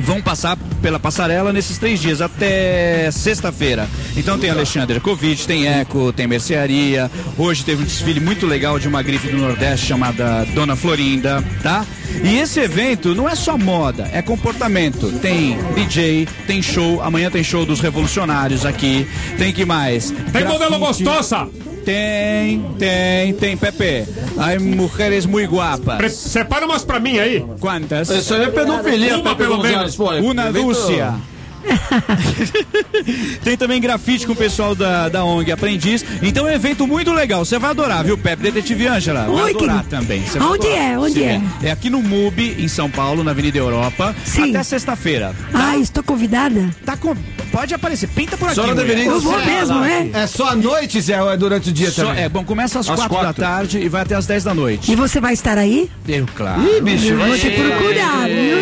[0.00, 3.88] vão passar pela passarela nesses três dias, até sexta-feira.
[4.16, 7.10] Então tem Alexandre Covid, tem Eco, tem Mercearia.
[7.36, 11.84] Hoje teve um desfile muito legal de uma grife do Nordeste chamada Dona Florinda, tá?
[12.22, 15.10] E esse evento não é só moda, é comportamento.
[15.20, 19.06] Tem DJ, tem show, amanhã tem show dos revolucionários aqui.
[19.36, 20.12] Tem que mais?
[20.32, 21.04] Tem modelo Grafite.
[21.04, 21.48] gostosa.
[21.92, 24.04] Tem, tem, tem, Pepe.
[24.36, 25.96] Ai, mulheres muito guapas.
[25.96, 27.42] Pre- Separa umas pra mim aí.
[27.58, 28.10] Quantas?
[28.10, 29.98] Isso aí é pedofilia, Uma, Pepe pelo menos.
[29.98, 31.14] evento- Lúcia.
[33.42, 36.04] Tem também grafite com o pessoal da, da ONG Aprendiz.
[36.22, 37.44] Então é um evento muito legal.
[37.44, 38.42] Você vai adorar, viu, Pepe?
[38.44, 39.24] Detetive Ângela.
[39.24, 39.88] Vai Oi, adorar querido.
[39.90, 40.22] também.
[40.22, 40.84] Você vai Onde adorar.
[40.92, 40.98] é?
[40.98, 41.40] Onde Você é?
[41.64, 44.14] É aqui no MUB, em São Paulo, na Avenida Europa.
[44.24, 44.50] Sim.
[44.50, 45.34] Até sexta-feira.
[45.54, 46.68] Ah, estou convidada?
[46.84, 47.14] Tá com...
[47.50, 48.08] Pode aparecer.
[48.08, 48.86] Pinta por aqui, senhora mulher.
[48.86, 49.90] deveria Eu vou mesmo, lá.
[49.90, 50.10] é?
[50.12, 52.24] É só à noite, Zé, ou é durante o dia Só- também?
[52.24, 53.42] é, bom, começa às Às quatro, da quatro.
[53.42, 54.92] tarde e vai até às 10 da noite.
[54.92, 55.90] E você vai estar aí?
[56.06, 56.60] Eu, claro.
[56.62, 58.58] Ih, bicho, Eu vou te procurar, viu?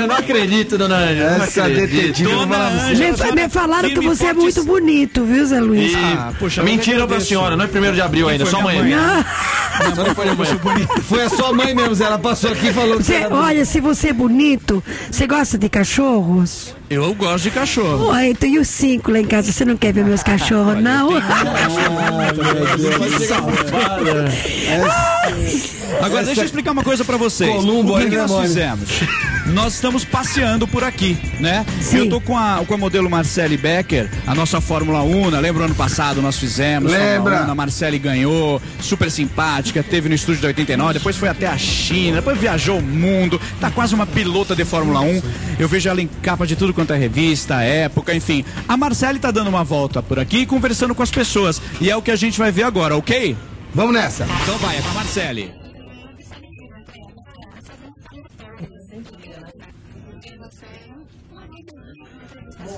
[0.00, 3.34] Eu não acredito, dona não Essa detetive Dona não.
[3.34, 5.92] Me, falaram que você é muito bonito, viu, Zé Luiz?
[5.94, 8.82] Ah, poxa, Mentira pra senhora, não é primeiro de abril ainda, só amanhã.
[8.82, 9.24] mãe?
[9.96, 11.02] Não, foi bonito.
[11.02, 12.04] Foi a sua mãe mesmo, Zé.
[12.04, 15.68] Ela passou aqui e falou que você- olha, se você é bonito, você gosta de
[15.68, 16.74] cachorros?
[16.90, 18.06] Eu gosto de cachorro.
[18.06, 19.52] Olha, eu tenho cinco lá em casa.
[19.52, 21.10] Você não quer ver meus cachorros, não?
[26.00, 27.50] Agora, deixa eu explicar uma coisa pra vocês.
[27.50, 28.88] Columbo o que, que né, nós fizemos?
[29.46, 31.64] Nós estamos passeando por aqui, né?
[31.80, 31.98] Sim.
[31.98, 35.40] Eu tô com a, com a modelo Marcele Becker, a nossa Fórmula 1, né?
[35.40, 36.92] lembra o ano passado nós fizemos?
[36.92, 37.32] Lembra.
[37.32, 41.46] Fórmula 1, a Marcele ganhou, super simpática, teve no estúdio da 89, depois foi até
[41.46, 45.22] a China, depois viajou o mundo, tá quase uma pilota de Fórmula 1.
[45.58, 48.44] Eu vejo ela em capa de tudo quanto é revista, época, enfim.
[48.68, 52.02] A Marcele tá dando uma volta por aqui, conversando com as pessoas, e é o
[52.02, 53.34] que a gente vai ver agora, ok?
[53.74, 54.26] Vamos nessa.
[54.42, 55.67] Então vai, é com a Marcele.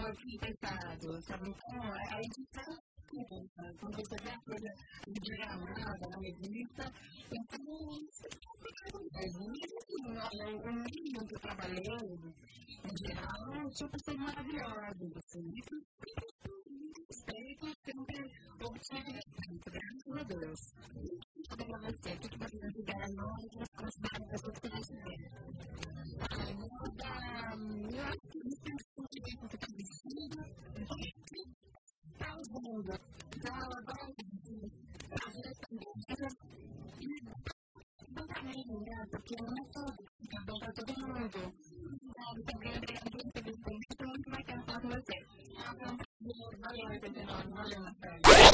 [0.00, 1.50] não, eu fiquei tentado, sabe?
[1.50, 2.78] É, a edição
[3.80, 4.72] quando você vê a coisa
[5.08, 6.92] diagramada na revista,
[7.32, 7.90] então,
[9.16, 13.50] é, é, o mínimo né, que eu trabalhei, em geral, tipo assim, né?
[13.50, 15.42] então, eu tinha pessoas maravilhosas, assim,
[17.08, 18.30] respeito, sempre
[18.64, 19.20] obtive né,
[19.66, 20.60] graças a Deus.
[21.34, 23.36] Muito obrigada a você, tudo para me ajudar, não,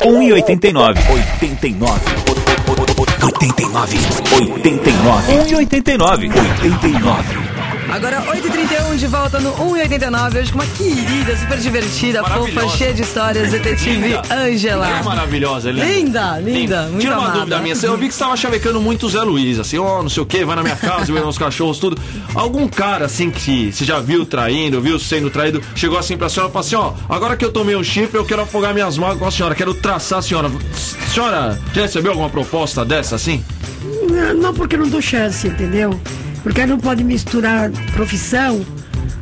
[0.05, 2.11] Um e oitenta e nove, oitenta e nove,
[3.23, 3.97] oitenta e nove,
[4.43, 7.35] oitenta e nove, um e oitenta e nove, oitenta e nove.
[7.89, 8.76] Agora 8h31
[9.07, 14.09] de volta no 1h89, hoje com uma querida, super divertida, fofa, cheia de histórias, detetive
[14.09, 14.23] Linda.
[14.35, 14.99] Angela.
[14.99, 15.87] É maravilhosa, linda.
[15.87, 17.39] Linda, linda, muito Tira uma amada.
[17.39, 17.77] dúvida minha.
[17.81, 20.27] Eu vi que você tava chavecando muito o Zé Luiz, assim, ó, não sei o
[20.27, 21.97] que, vai na minha casa, vê os cachorros, tudo.
[22.35, 26.51] Algum cara, assim, que você já viu traindo, viu sendo traído, chegou assim pra senhora
[26.51, 29.17] e falou assim, ó, agora que eu tomei um chifre, eu quero afogar minhas mãos
[29.17, 30.49] com a senhora, quero traçar a senhora.
[30.49, 33.45] A senhora já recebeu alguma proposta dessa, assim?
[34.11, 35.97] Não, não porque não dou chance, entendeu?
[36.43, 38.65] Porque não pode misturar profissão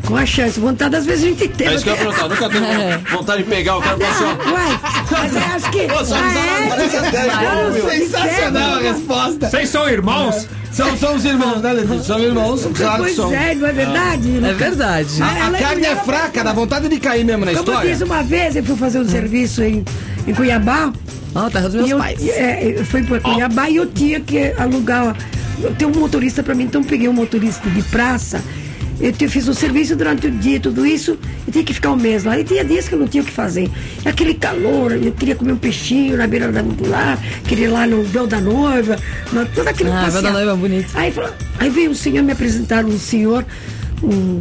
[0.07, 0.59] com a chance.
[0.61, 1.69] Vontade, às vezes a gente tem.
[1.69, 2.67] É isso que eu ia perguntar, nunca teve
[3.17, 4.53] vontade de pegar o cara e falar assim, ó.
[4.53, 5.83] Uai, mas eu acho que.
[5.89, 7.99] Pô, só Ah, é?
[7.99, 9.49] Sensacional a resposta.
[9.51, 10.47] Vocês são irmãos?
[10.73, 12.03] São, são os irmãos, né, Levi?
[12.05, 13.33] São irmãos, claro que Pois são.
[13.33, 14.29] é, não é verdade?
[14.29, 14.57] É Lucas?
[14.57, 15.09] verdade.
[15.23, 17.91] Ah, A, a carne é fraca, dá vontade de cair mesmo na Como eu história.
[17.93, 19.85] fiz uma vez, eu fui fazer um serviço em,
[20.27, 20.93] em Cuiabá.
[21.35, 22.29] Ó, terra dos meus eu, pais.
[22.29, 25.17] é, eu fui para Cuiabá e eu tinha que alugar.
[25.63, 28.43] Eu tenho um motorista para mim, então eu peguei um motorista de praça.
[29.01, 31.97] Eu te- fiz um serviço durante o dia, tudo isso, e tinha que ficar um
[31.97, 32.39] mês lá.
[32.39, 33.69] E tinha dias que eu não tinha o que fazer.
[34.05, 37.87] E aquele calor, eu queria comer um peixinho na beira da lá, queria ir lá
[37.87, 38.97] no véu da noiva,
[39.33, 40.89] na, todo aquele Ah, véu da noiva é bonito.
[40.95, 43.45] Aí, falou- aí veio um senhor me apresentar, um senhor,
[44.03, 44.41] um,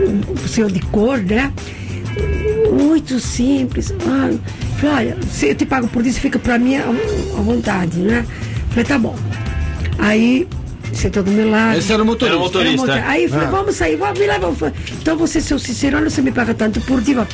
[0.00, 1.52] um, um senhor de cor, né?
[2.72, 3.92] Muito simples.
[4.06, 4.30] Ah,
[4.78, 6.84] falei, olha, se eu te pago por isso, fica pra mim à
[7.42, 8.24] vontade, né?
[8.70, 9.16] Falei, tá bom.
[9.98, 10.46] Aí,
[10.92, 11.78] sentou do meu lado.
[11.78, 12.34] Esse era o motorista.
[12.34, 12.82] Era o motorista.
[12.92, 13.50] Era um monte- Aí eu falei, Ah.
[13.50, 14.72] vamos sair, vamos me levar.
[15.00, 17.26] Então você, seu Cicerone, você me paga tanto por dia.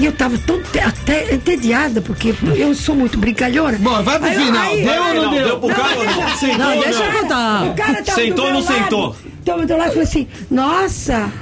[0.00, 3.76] E eu tava tão te- até entediada, porque eu sou muito brincalhona.
[3.78, 4.62] Bom, vai pro Aí- final.
[4.62, 5.44] aí- Deu ou não Não, deu?
[5.44, 6.36] deu pro cara ou não?
[6.36, 7.20] Sentou Não, ou deixa eu não?
[7.20, 7.62] contar.
[7.64, 8.74] O cara tava Sentou ou não lado.
[8.74, 9.16] sentou?
[9.42, 11.32] Então, do lado, falou assim, nossa,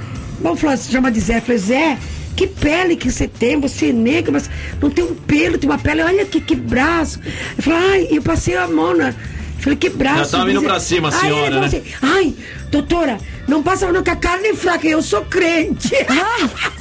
[0.41, 1.37] vamos falar, se chama de Zé.
[1.37, 1.97] Eu falei, Zé,
[2.35, 4.49] que pele que você tem, você é negro, mas
[4.81, 7.19] não tem um pelo, tem uma pele, olha que, que braço.
[7.57, 9.13] Eu falei, ai, eu passei a mão na...
[9.59, 10.31] Falei, que braço.
[10.31, 11.67] Já tava vindo pra cima Aí senhora, falou né?
[11.67, 12.35] assim, ai,
[12.69, 15.89] doutora, não passa a mão com a carne fraca, eu sou crente.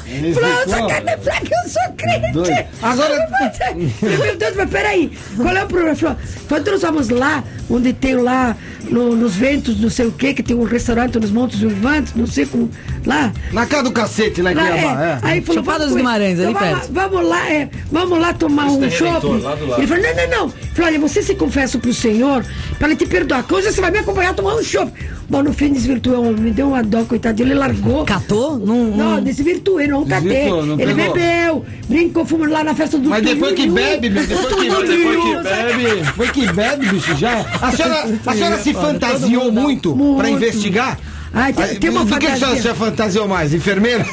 [0.07, 2.33] Falou, ficou- sou carne fraca, eu sou crente.
[2.33, 2.65] Doido.
[2.83, 5.97] Agora- Eu falei, meu Deus, mas peraí, qual é o problema?
[5.97, 6.17] Falou,
[6.49, 8.57] quando nós vamos lá, onde tem lá,
[8.89, 12.27] no- nos ventos, não sei o que, que tem um restaurante nos Montes Uivantes, não
[12.27, 12.71] sei como,
[13.05, 13.33] lá.
[13.53, 15.07] Na casa do cacete, lá em lá Cuiabá, é.
[15.07, 15.19] é.
[15.23, 16.95] Aí falou, Chapada vamos, dos Guimarães, ali então vamos, perto.
[16.95, 19.63] lá- vamos lá, é, vamos lá tomar um lá do lado.
[19.79, 20.49] Ele falou, não, não, não.
[20.51, 22.45] Falou, olha, você se confessa pro Senhor
[22.79, 23.45] para ele te perdoar.
[23.51, 24.93] Hoje você vai me acompanhar a tomar um chopp.
[25.29, 28.05] Bom, no fim desvirtuou, me deu uma dó, coitadinho, ele largou.
[28.05, 28.59] Catou?
[28.59, 29.23] Não, Não, não.
[29.23, 30.49] desvirtuei, não catei.
[30.49, 31.15] Ele pegou.
[31.15, 34.89] bebeu, brincou, fumando lá na festa do Mas depois que bebe, meu, depois que, Depois
[34.89, 36.03] que bebe.
[36.05, 37.45] depois que bebe, bicho, já.
[37.61, 40.17] A senhora, a senhora se fantasiou muito, Muito.
[40.19, 40.99] pra investigar?
[41.35, 42.73] Ai, tem- tem uma do que a senhora fantasia.
[42.73, 43.53] se fantasiou mais?
[43.53, 44.07] Enfermeira?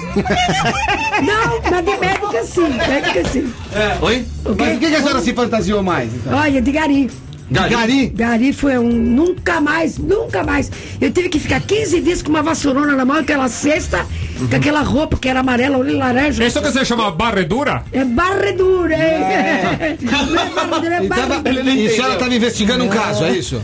[1.22, 3.54] Não, mas de médica sim, médica sim.
[4.02, 4.26] Oi?
[4.44, 6.14] Mas o que, que a senhora se fantasiou mais?
[6.14, 6.38] então?
[6.38, 7.10] Olha, de gari.
[7.52, 7.70] Gari?
[7.76, 8.08] Gari?
[8.10, 10.72] Gari foi um nunca mais, nunca mais.
[11.00, 14.06] Eu tive que ficar 15 dias com uma vassourona na mão, aquela cesta,
[14.50, 16.44] com aquela roupa que era amarela ou laranja.
[16.46, 17.84] Isso que você chama barredura?
[17.92, 19.98] É barredura, hein?
[20.02, 23.62] Não é barredura, é E, e a senhora estava investigando um caso, é isso?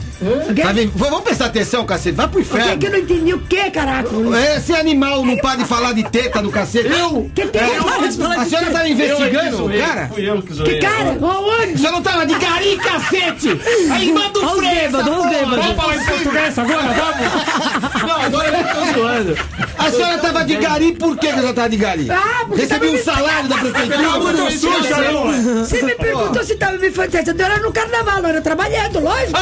[0.61, 2.15] Tava in- Vamos prestar atenção, cacete.
[2.15, 2.83] Vai pro O que que inferno.
[2.85, 3.33] eu não entendi?
[3.33, 4.09] O que, caraca?
[4.57, 6.89] Esse animal não para de falar de teta do cacete.
[6.91, 7.29] Eu?
[7.33, 7.61] Que tem?
[7.61, 10.09] A senhora tá investigando o cara?
[10.13, 10.79] Fui eu que Que zoei.
[10.79, 11.17] cara?
[11.21, 11.77] Aonde?
[11.79, 13.49] Você não tava de gari, cacete!
[13.91, 15.29] Aí manda o Olha os freio, bêbados, essa olha os porra.
[15.29, 15.65] bêbados.
[15.65, 18.03] Vamos falar em português agora, vamos?
[18.03, 19.37] Não, agora eu tô zoando.
[19.77, 22.07] A senhora tava de gari, por que que a senhora tava de gari?
[22.11, 24.19] Ah, porque Recebi tava um me- salário da prefeitura.
[24.19, 25.63] Muito suja, não.
[25.65, 27.41] Você me perguntou se tava me fantasiando.
[27.41, 29.31] Eu era no carnaval, não era trabalhando, lógico.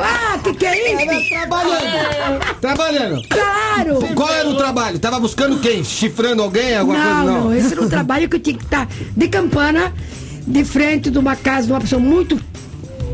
[0.00, 1.28] ah, que que é isso?
[1.30, 2.60] Trabalhando.
[2.60, 3.22] Trabalhando.
[3.28, 4.14] Claro.
[4.14, 4.98] Qual era o trabalho?
[4.98, 5.82] Tava buscando quem?
[5.84, 6.76] Chifrando alguém?
[6.76, 7.40] Alguma Não, coisa?
[7.40, 9.92] não, esse era um trabalho que eu tinha que estar de campana,
[10.48, 12.40] de frente de uma casa de uma pessoa muito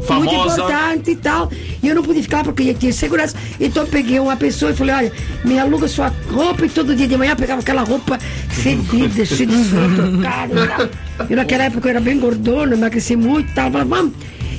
[0.09, 0.61] muito Famosa.
[0.61, 1.51] importante e tal.
[1.83, 3.37] E eu não podia ficar porque eu tinha segurança.
[3.59, 5.13] Então eu peguei uma pessoa e falei, olha,
[5.45, 8.19] me aluga sua roupa e todo dia de manhã pegava aquela roupa
[8.49, 11.05] fedida, cheia de suor, caro e.
[11.31, 13.67] E naquela época eu era bem gordona, emagreci muito e tal.
[13.67, 14.13] Eu falava, vamos.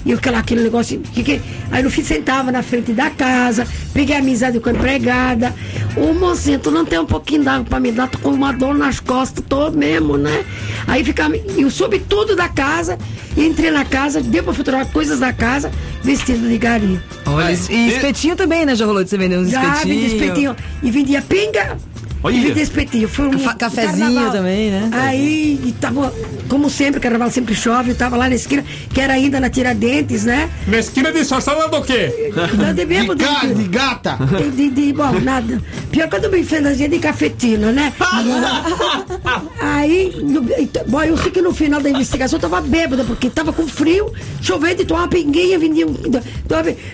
[0.06, 1.00] E aquela, aquele negócio.
[1.00, 1.42] Que, que...
[1.72, 5.54] Aí no fim sentava na frente da casa, peguei amizade com a empregada.
[5.98, 8.08] Ô mocinha, tu não tem um pouquinho d'água pra me dar?
[8.08, 10.46] Tô com uma dor nas costas, tô mesmo, né?
[10.88, 11.36] Aí ficava.
[11.36, 13.00] Eu subi tudo da casa,
[13.36, 15.72] entrei na casa, deu pra fotografar coisas da casa,
[16.04, 17.04] vestido de galinha.
[17.26, 18.76] Olha, e espetinho também, né?
[18.76, 20.02] Já rolou de você vender uns Já espetinhos.
[20.02, 20.56] vendi espetinho.
[20.84, 21.78] E vendia pinga.
[22.26, 22.36] Olha.
[22.36, 23.08] E vendia espetinho.
[23.08, 24.32] Foi um cafezinho carnaval.
[24.32, 24.90] também, né?
[24.94, 26.12] Aí, e tava,
[26.50, 30.26] como sempre, carnaval sempre chove, eu tava lá na esquina, que era ainda na Tiradentes,
[30.26, 30.50] né?
[30.68, 32.32] Na esquina disfarçada do quê?
[32.54, 34.18] Então, de mesmo, De de- de gata.
[34.40, 35.62] de, de, de- bom, nada.
[35.92, 37.94] Pior quando me fantasia de cafetina, né?
[39.62, 43.30] Aí, no, então, bom, eu sei que no final da investigação eu tava bêbada, porque
[43.30, 44.12] tava com frio,
[44.42, 45.86] chovendo, então uma pinguinha vendia.
[45.88, 46.22] um- Então,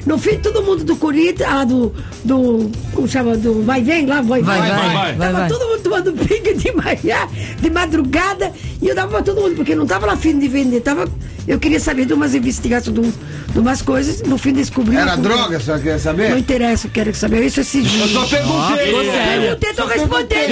[0.06, 1.94] no fim, todo mundo do Corinthians, ah, do.
[2.24, 3.38] do como chama?
[3.38, 4.94] Do Vai Vem lá, Vai Vai, vai, vai.
[5.16, 5.48] vai, Tava vai.
[5.50, 7.28] todo mundo tomando pinga de manhã,
[7.60, 10.82] de madrugada, e eu dava pra todo mundo, porque não tava lá fim de vender,
[10.82, 11.08] tava.
[11.48, 13.14] Eu queria saber de umas investigações, de,
[13.54, 14.96] de umas coisas, no fim descobri.
[14.96, 16.38] Era droga, senhora quer Não saber?
[16.38, 19.50] interessa, eu quero saber isso esse Eu só perguntei.
[19.50, 20.48] Eu tento responder,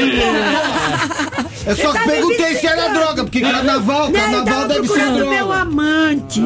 [1.65, 4.93] Eu só tá perguntei se era droga, porque carnaval, Não, eu carnaval tava deve ser
[4.93, 5.61] procurando meu droga.
[5.61, 6.39] amante.
[6.39, 6.43] E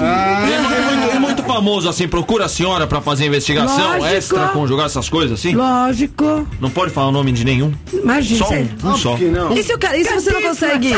[1.53, 4.05] famoso assim, procura a senhora pra fazer investigação, Lógico.
[4.05, 5.53] extra, conjugar essas coisas assim?
[5.55, 6.47] Lógico.
[6.59, 7.73] Não pode falar o nome de nenhum?
[7.91, 9.15] Imagina, Só um, um só.
[9.15, 9.53] Que não.
[9.53, 10.93] E se, o cara, e se você não consegue.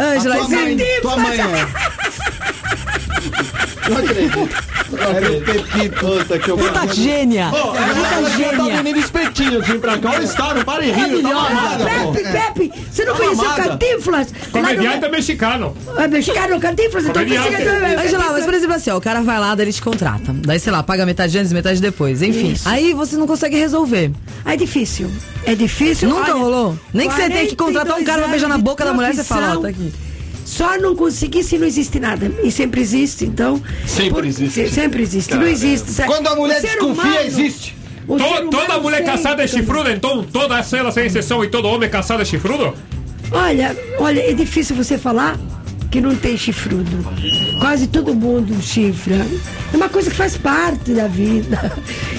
[0.00, 1.66] Ângela, Tua mãe, tua mãe é.
[3.88, 4.48] Não acredito.
[4.98, 6.06] Era o Pepito.
[6.06, 7.50] Puta que eu Puta gênia!
[7.50, 8.76] Puta gênia!
[8.76, 10.10] vendendo espetinho aqui pra cá.
[10.10, 11.22] Olha está, não para e rir.
[11.22, 12.12] Tá mamada, pô.
[12.12, 13.62] Pepe, Pepe, você não conheceu mamada.
[13.62, 14.34] Cantinflas?
[14.52, 15.76] Comediante é mexicano.
[15.96, 19.66] É mexicano, Cantinflas, então Angela, mas por exemplo assim, ó, o cara vai lá, daí
[19.66, 20.32] ele te contrata.
[20.32, 22.22] Daí, sei lá, paga metade antes, metade depois.
[22.22, 22.52] Enfim.
[22.52, 22.68] Isso.
[22.68, 24.10] Aí você não consegue resolver.
[24.44, 25.10] É difícil.
[25.44, 26.08] É difícil.
[26.08, 26.78] Nunca olha, rolou?
[26.92, 29.14] Nem que você tenha que contratar um cara pra 42 beijar na boca da mulher,
[29.14, 29.92] você fala, ó, tá aqui.
[30.46, 32.30] Só não consegui se não existe nada.
[32.42, 33.60] E sempre existe, então.
[33.84, 34.52] Sempre existe.
[34.68, 35.34] se- Sempre existe.
[35.34, 35.90] Não existe.
[35.90, 36.08] sabe?
[36.08, 37.76] Quando a mulher desconfia, humano- existe.
[38.06, 41.90] To- toda mulher sempre- caçada é chifruda, então todas elas sem exceção e todo homem
[41.90, 42.72] caçado é chifrudo?
[43.32, 45.36] Olha, olha, é difícil você falar
[45.90, 47.04] que não tem chifrudo.
[47.58, 49.26] Quase todo mundo chifra.
[49.72, 51.72] É uma coisa que faz parte da vida.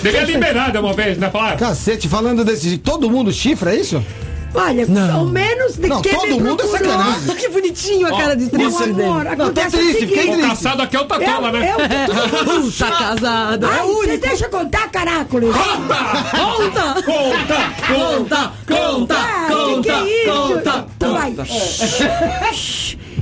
[0.04, 1.30] Devia liberar de uma vez, né?
[1.30, 4.04] Falar, Cacete, falando desse todo mundo chifra, é isso?
[4.53, 7.36] Olha, ao menos de Não, quem todo me mundo é sacanagem.
[7.38, 9.03] Que bonitinho a cara de Meu triste dele.
[9.03, 10.43] amor, Não, tô acontece o triste, fiquei seguinte.
[10.45, 11.60] o caçado aqui é o Tatola, né?
[11.67, 11.69] É,
[12.49, 13.65] é o Tá casado.
[13.65, 14.27] É Ai, o você único.
[14.27, 15.49] deixa eu contar, caracoles.
[15.53, 17.01] Conta!
[17.03, 17.73] Conta!
[17.88, 18.51] Conta!
[18.67, 19.15] Conta!
[19.15, 20.62] Ah, que que é isso?
[20.97, 21.36] Então vai.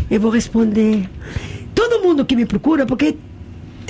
[0.09, 1.09] Eu vou responder.
[1.73, 3.17] Todo mundo que me procura, porque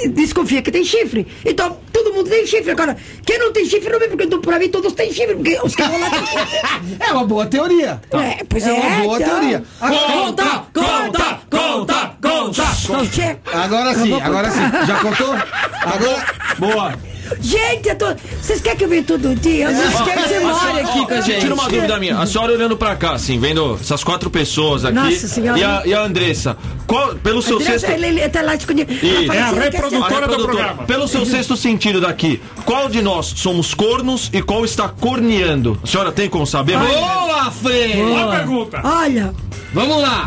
[0.09, 1.25] desconfia que tem chifre.
[1.45, 2.71] Então, todo mundo tem chifre.
[2.71, 4.25] Agora, quem não tem chifre não me procura.
[4.25, 6.59] Então, pra mim, todos têm chifre, porque os caras lá têm chifre.
[7.07, 8.01] É uma boa teoria.
[8.11, 8.73] É, pois É é.
[8.73, 9.29] uma boa então.
[9.39, 9.63] teoria.
[9.79, 10.65] Conta!
[10.73, 11.39] Conta!
[11.49, 12.17] Conta!
[12.21, 12.65] Conta!
[13.11, 14.59] Che- Agora sim, agora sim.
[14.87, 15.33] Já contou?
[15.81, 16.25] Agora.
[16.59, 16.93] Boa.
[17.41, 18.05] Gente, eu tô...
[18.41, 19.65] vocês querem que eu venha todo dia?
[19.65, 21.39] Eu não Quer que você more aqui com a gente.
[21.41, 22.19] Tira uma dúvida minha.
[22.19, 24.95] A senhora olhando pra cá, assim, vendo essas quatro pessoas aqui.
[24.95, 25.59] Nossa Senhora.
[25.59, 26.57] E a, e a Andressa.
[26.85, 28.03] Qual, pelo seu Andressa, sexto.
[28.03, 28.91] ele, ele tá lá escondido.
[28.91, 29.31] Isso.
[29.31, 30.05] É a reprodutora.
[30.05, 30.43] A do reprodutora.
[30.43, 30.83] programa.
[30.83, 35.79] Pelo seu sexto sentido daqui, qual de nós somos cornos e qual está corneando?
[35.83, 36.77] A senhora tem como saber?
[36.77, 37.95] Boa, Frei!
[37.95, 38.81] Boa pergunta.
[38.83, 39.33] Olha,
[39.75, 40.25] Vamos lá.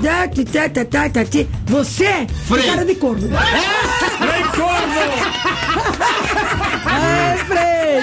[1.66, 2.62] você Frei.
[2.64, 3.28] tem cara de corno.
[3.28, 6.18] Vem corno!
[7.08, 8.00] É, Frei!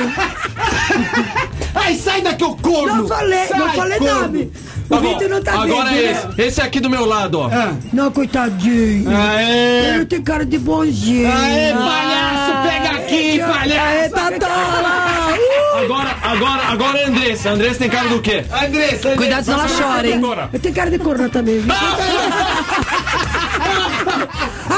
[1.75, 2.95] Ai, sai daqui, ô corno!
[3.03, 4.21] Não falei, não Sai, falei corno.
[4.21, 4.51] nome.
[4.87, 5.13] Tá o bom.
[5.13, 6.11] vídeo não tá Agora vendo, é né?
[6.11, 6.41] esse.
[6.43, 7.49] Esse aqui do meu lado, ó.
[7.91, 9.09] Não, coitadinho.
[9.09, 9.95] Aê!
[9.95, 11.27] Ele tem cara de bonzinho.
[11.27, 14.11] Aê, palhaço, pega aqui, palhaço!
[14.11, 15.15] Tatola!
[15.75, 17.49] Agora, agora, agora é a Andressa.
[17.49, 18.45] A Andressa tem cara do quê?
[18.51, 20.19] Andressa, Cuidado senão ela chora, hein?
[20.19, 20.49] Doutora.
[20.53, 21.59] Eu tenho cara de corno também.
[21.59, 21.73] viu?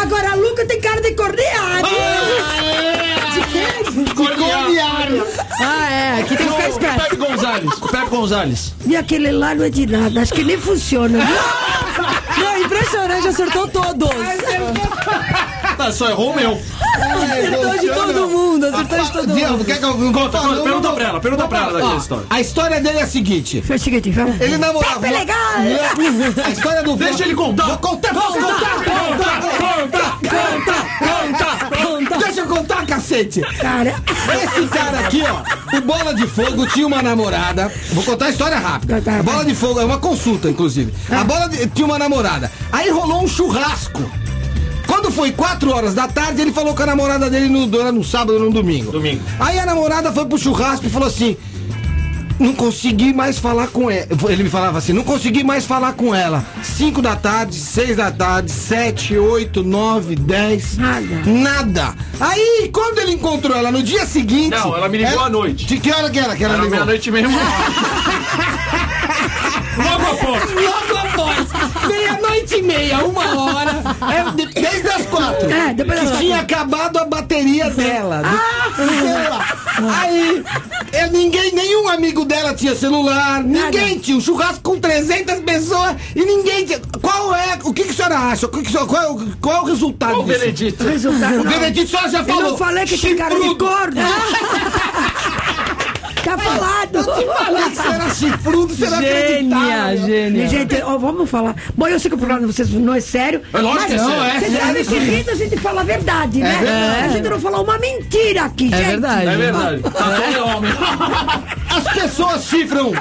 [0.01, 1.87] Agora a Luca tem cara de corneado.
[4.15, 5.25] Corneário!
[5.59, 6.21] Ah, é.
[6.21, 6.99] Aqui tem que ficar O esperto.
[7.01, 7.73] Pepe Gonzalez.
[7.73, 8.73] O Pepe Gonzalez.
[8.85, 10.21] E aquele lá não é de nada.
[10.21, 11.19] Acho que nem funciona.
[11.25, 12.43] viu?
[12.43, 14.09] Não, impressionante, acertou todos.
[15.79, 16.59] Ah, só errou o meu.
[17.23, 19.65] Acertou de todo mundo, acertou de todo mundo.
[19.65, 22.25] quer que eu não Conta, conta, pergunta pra ela, pergunta pra ela daquela história.
[22.29, 23.61] A história dele é a seguinte.
[23.61, 24.41] Foi o seguinte, vamos.
[24.41, 24.99] Ele namorava.
[24.99, 25.37] Pepe legal!
[26.45, 27.65] A história do Deixa ele contar.
[27.67, 28.49] Vou contar, vou contar,
[28.83, 31.76] contar, contar, contar.
[32.19, 33.41] Deixa eu contar, cacete.
[33.59, 33.95] Cara,
[34.43, 37.71] Esse cara aqui, ó, o Bola de Fogo tinha uma namorada.
[37.93, 39.01] Vou contar a história rápida.
[39.01, 40.93] Tá, tá, A Bola de Fogo é uma consulta, inclusive.
[41.09, 42.51] A Bola de- tinha uma namorada.
[42.71, 44.01] Aí rolou um churrasco.
[44.85, 48.03] Quando foi 4 horas da tarde, ele falou com a namorada dele no, era no
[48.03, 48.91] sábado ou no domingo.
[48.91, 49.21] Domingo.
[49.39, 51.35] Aí a namorada foi pro churrasco e falou assim:
[52.39, 54.05] Não consegui mais falar com ela.
[54.29, 56.45] Ele me falava assim: Não consegui mais falar com ela.
[56.61, 60.77] 5 da tarde, 6 da tarde, 7, 8, 9, 10.
[60.77, 61.21] Nada.
[61.25, 61.95] Nada.
[62.19, 64.51] Aí, quando ele encontrou ela no dia seguinte.
[64.51, 65.65] Não, ela me ligou à noite.
[65.65, 66.75] De que hora que era que ela Era ligou?
[66.77, 67.35] meia-noite mesmo.
[69.77, 70.43] Logo após.
[70.53, 73.71] Logo após, meia-noite e meia, uma hora,
[74.11, 75.49] é, de- desde as quatro.
[75.51, 78.23] É, depois que tinha acabado a bateria dela.
[78.75, 79.57] do celular.
[80.01, 80.43] Aí,
[80.99, 86.23] é, ninguém, nenhum amigo dela tinha celular, ninguém tinha um churrasco com 300 pessoas e
[86.25, 86.79] ninguém tinha.
[87.01, 88.45] Qual é, o que, que a senhora acha?
[88.45, 90.39] O que que a senhora- qual, é o- qual é o resultado O disso?
[90.39, 90.83] Benedito.
[90.83, 91.41] resultado.
[91.41, 91.43] O.
[91.43, 92.41] Benedito só já Eu falou.
[92.43, 93.47] não falei que tem cara de.
[96.29, 97.03] tá falado.
[97.03, 100.47] Falei que era chifrudo, não Gênia, gênia.
[100.47, 101.55] gente, ó, vamos falar.
[101.75, 103.41] Bom, eu sei que o programa de vocês não é sério.
[103.53, 104.39] É lógico mas que é sério.
[104.39, 106.57] Vocês É sabem que rindo a gente fala a verdade, né?
[106.61, 107.03] verdade.
[107.05, 108.87] A gente não fala uma mentira aqui, É gente.
[108.87, 109.27] verdade.
[109.27, 109.81] É verdade.
[109.81, 109.89] Tá
[110.21, 110.71] todo homem.
[111.77, 112.91] As pessoas chifram.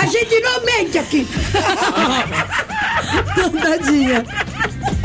[0.00, 1.26] A gente não mente aqui.
[3.62, 4.24] Tadinha.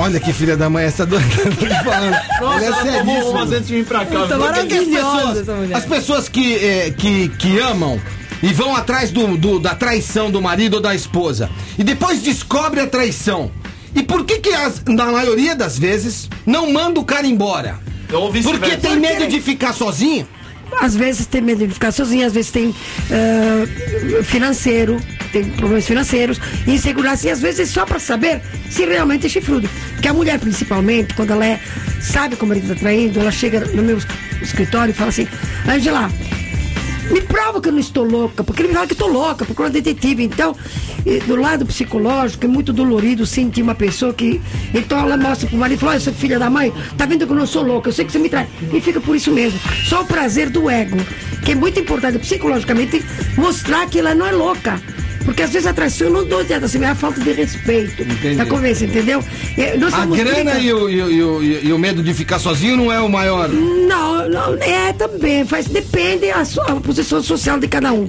[0.02, 1.26] Olha que filha da mãe essa doida
[1.84, 2.16] falando.
[2.42, 3.30] Nossa, Ela é tomou seríssima.
[3.40, 4.28] umas antes de vir pra cá.
[4.28, 4.38] Tá viu?
[4.46, 5.76] Por que que as Maravilhosa pessoas, essa mulher.
[5.78, 8.00] as pessoas que, eh, que, que amam
[8.42, 12.80] e vão atrás do, do- da traição do marido ou da esposa e depois descobre
[12.80, 13.52] a traição.
[13.94, 17.78] E por que que as, na maioria das vezes não manda o cara embora?
[18.08, 20.26] Porque tem medo de ficar sozinho?
[20.80, 22.74] Às vezes tem medo de ficar sozinha, às vezes tem
[23.12, 25.00] ah, financeiro,
[25.32, 29.70] tem problemas financeiros, insegurança, e às vezes só pra saber se realmente é chifrudo.
[29.94, 31.60] Porque a mulher, principalmente, quando ela é,
[32.02, 33.98] sabe que o marido tá traindo, ela chega no meu
[34.42, 35.28] escritório e fala assim,
[35.68, 36.10] Angela,
[37.12, 39.70] me prova que eu não estou louca, porque ele me fala que estou louca, procura
[39.70, 40.24] um detetive.
[40.24, 40.56] Então,
[41.26, 44.40] do lado psicológico, é muito dolorido sentir uma pessoa que.
[44.74, 47.32] Então ela mostra pro marido e fala: Olha, seu filha da mãe, tá vendo que
[47.32, 48.48] eu não sou louca, eu sei que você me trai.
[48.72, 49.60] E fica por isso mesmo.
[49.86, 50.98] Só o prazer do ego,
[51.44, 53.04] que é muito importante psicologicamente
[53.36, 54.80] mostrar que ela não é louca.
[55.26, 58.04] Porque às vezes a traição não dou adianta, assim, é a falta de respeito
[58.36, 59.24] da conversa, entendeu?
[59.58, 62.92] Eh, nós A grana e o, e, o, e o- medo de ficar sozinho não
[62.92, 63.50] é o maior.
[63.50, 68.08] não, não, é também, faz, depende a, sua, a posição social de cada um.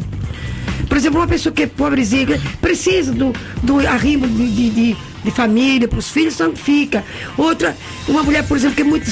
[0.89, 5.31] Por exemplo, uma pessoa que é pobrezinha, precisa do, do arrimo de, de, de, de
[5.31, 7.05] família para os filhos, então fica.
[7.37, 7.77] Outra,
[8.09, 9.09] uma mulher, por exemplo, que é muito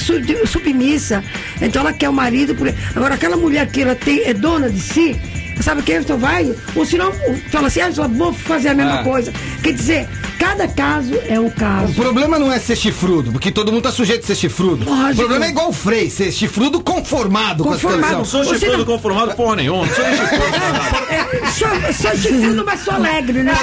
[0.47, 1.23] submissa,
[1.61, 2.53] então ela quer o marido.
[2.55, 5.15] por- Agora, aquela mulher que ela tem, é dona de si,
[5.61, 5.93] sabe o que?
[5.93, 7.11] Então vai, ou senão
[7.51, 9.03] fala assim, ah, vou fazer a mesma Ah.
[9.03, 9.31] coisa.
[9.63, 10.07] Quer dizer,
[10.39, 11.93] cada caso é um O caso.
[11.93, 14.85] problema não é ser chifrudo, porque todo mundo tá sujeito a ser chifrudo.
[14.85, 15.11] Lógico.
[15.13, 18.03] O problema é igual o Frei, ser chifrudo conformado, com a Conformado.
[18.25, 18.39] situação.
[18.39, 19.85] Não sou chifrudo não- conformado porra nenhuma.
[19.85, 21.09] Não sou chifrudo.
[21.09, 23.53] É, sou, sou chifrudo, mas sou alegre, né?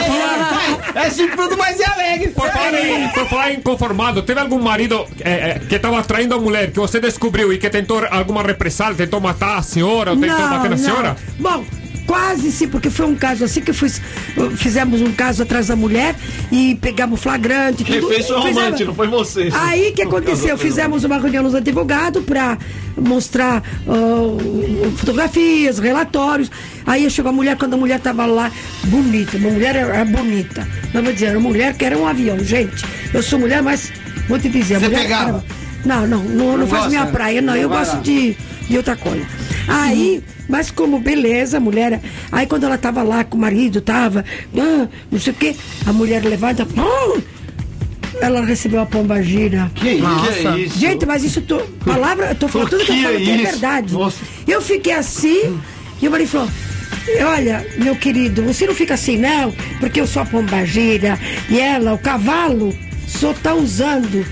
[0.95, 2.29] É chifrudo, mas é alegre.
[2.29, 6.35] Por falar, em, por falar em conformado, teve algum marido é, é, que estava traindo
[6.35, 10.17] a mulher que você descobriu e que tentou alguma represália, tentou matar a senhora ou
[10.17, 11.17] tentou bater na senhora?
[11.39, 11.65] Bom,
[12.07, 14.01] quase sim, porque foi um caso assim que fiz,
[14.57, 16.15] fizemos um caso atrás da mulher
[16.53, 17.83] e pegamos flagrante.
[17.85, 18.13] Quem tudo.
[18.13, 19.51] fez foi o Fizemos- amante, não foi você.
[19.53, 20.57] Aí que aconteceu?
[20.57, 22.57] Fizemos uma reunião nos advogados para
[22.97, 26.51] mostrar ah, fotografias, relatórios.
[26.87, 28.51] Aí chegou a mulher, quando a mulher estava lá,
[28.85, 30.67] bonita, uma mulher era bonita.
[30.95, 32.85] Não vou dizer, era uma mulher que era um avião, gente.
[33.13, 33.93] Eu sou mulher, mas
[34.29, 35.29] vou te dizer, Você mulher pegava?
[35.31, 35.45] era-
[35.85, 37.57] Não, não, não, não, Não faz gosta, minha praia, não.
[37.57, 38.01] Eu Vai gosto lá.
[38.01, 38.37] de,
[38.69, 39.25] de outra coisa.
[39.69, 42.01] Aí, mas como beleza, a mulher.
[42.31, 44.25] Aí quando ela tava lá com o marido, tava,
[44.57, 46.67] ah, não sei o quê, a mulher levanta.
[46.77, 47.21] ah,
[48.21, 49.71] ela recebeu a pomba gira.
[49.75, 50.43] Que isso?
[50.43, 50.79] Que é isso?
[50.79, 53.31] Gente, mas isso tô, palavra, eu tô falando tudo que eu que falo é aqui
[53.31, 53.93] é verdade.
[53.93, 54.19] Nossa.
[54.47, 55.59] Eu fiquei assim,
[56.01, 56.49] e o marido falou.
[57.25, 61.95] Olha, meu querido, você não fica assim, não, porque eu sou a pombagira e ela,
[61.95, 62.77] o cavalo,
[63.07, 64.27] só tá usando.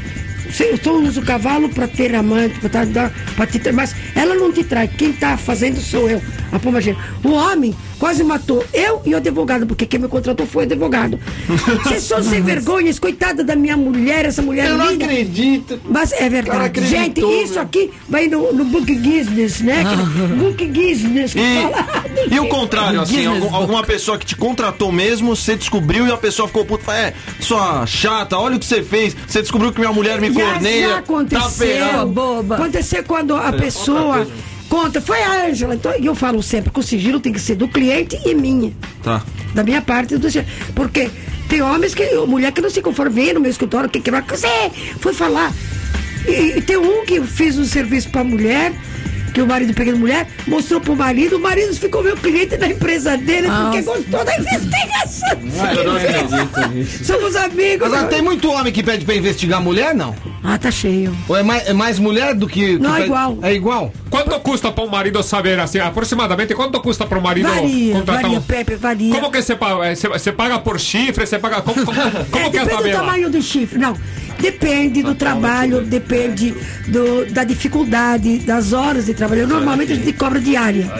[0.61, 4.35] Eu só uso o cavalo para ter amante, para dar, pra te ter, mas ela
[4.35, 4.89] não te trai.
[4.89, 6.23] Quem tá fazendo sou eu.
[6.51, 10.47] Mas, pô, imagina, o homem quase matou eu e o advogado, porque quem me contratou
[10.47, 11.19] foi o advogado.
[11.85, 15.07] Vocês são sem vergonhas, coitada da minha mulher, essa mulher Eu não linda.
[15.07, 15.81] acredito.
[15.88, 16.67] Mas é verdade.
[16.67, 17.62] acreditou, Gente, isso meu.
[17.62, 19.81] aqui vai no, no Book Business, né?
[19.81, 24.92] Aquele Book Business que E, e o contrário, assim, algum- alguma pessoa que te contratou
[24.92, 28.83] mesmo, você descobriu e a pessoa ficou puta, é, sua chata, olha o que você
[28.83, 31.50] fez, você descobriu que minha mulher me Já, corneia, já tá aconteceu.
[31.67, 32.11] ferrado.
[32.11, 32.55] boba.
[32.57, 34.27] Aconteceu quando a pessoa
[34.75, 35.77] conta, foi a Ângela.
[35.77, 38.72] Então, eu falo sempre que o sigilo tem que ser do cliente e minha.
[39.04, 39.22] Tá.
[39.54, 40.29] Da minha parte, do
[40.75, 41.08] porque
[41.48, 44.20] tem homens que, mulher que não se conforma, vem no meu escritório, que que vai
[44.22, 44.48] você
[44.98, 45.52] foi falar.
[46.27, 48.72] E, e tem um que fez um serviço pra mulher,
[49.35, 53.17] que o marido pegando mulher, mostrou pro marido, o marido ficou meu cliente da empresa
[53.19, 55.39] dele porque gostou da investigação.
[55.77, 57.05] Eu não acredito nisso.
[57.05, 57.87] Somos amigos.
[57.87, 60.15] Agora, tem muito homem que pede pra investigar mulher, não?
[60.43, 61.15] Ah, tá cheio.
[61.29, 62.77] Ou é mais, é mais mulher do que.
[62.77, 63.39] que Não, é pede- igual.
[63.43, 63.93] É igual?
[64.09, 68.23] Quanto custa para um marido saber, assim, aproximadamente, quanto custa para um marido Varia, contratar
[68.23, 68.43] varia, um...
[68.43, 69.13] Pepe, varia.
[69.15, 69.87] Como que você paga?
[69.87, 71.27] É, Você, paga por chifre?
[71.27, 71.61] Você paga...
[71.63, 73.01] Como, como, como É, que é a depende do tabela?
[73.01, 73.79] tamanho do chifre.
[73.79, 73.97] Não,
[74.45, 76.55] depende do trabalho, depende
[76.88, 79.47] do- da dificuldade, das horas de trabalho.
[79.49, 80.90] Normalmente a gente cobra diária.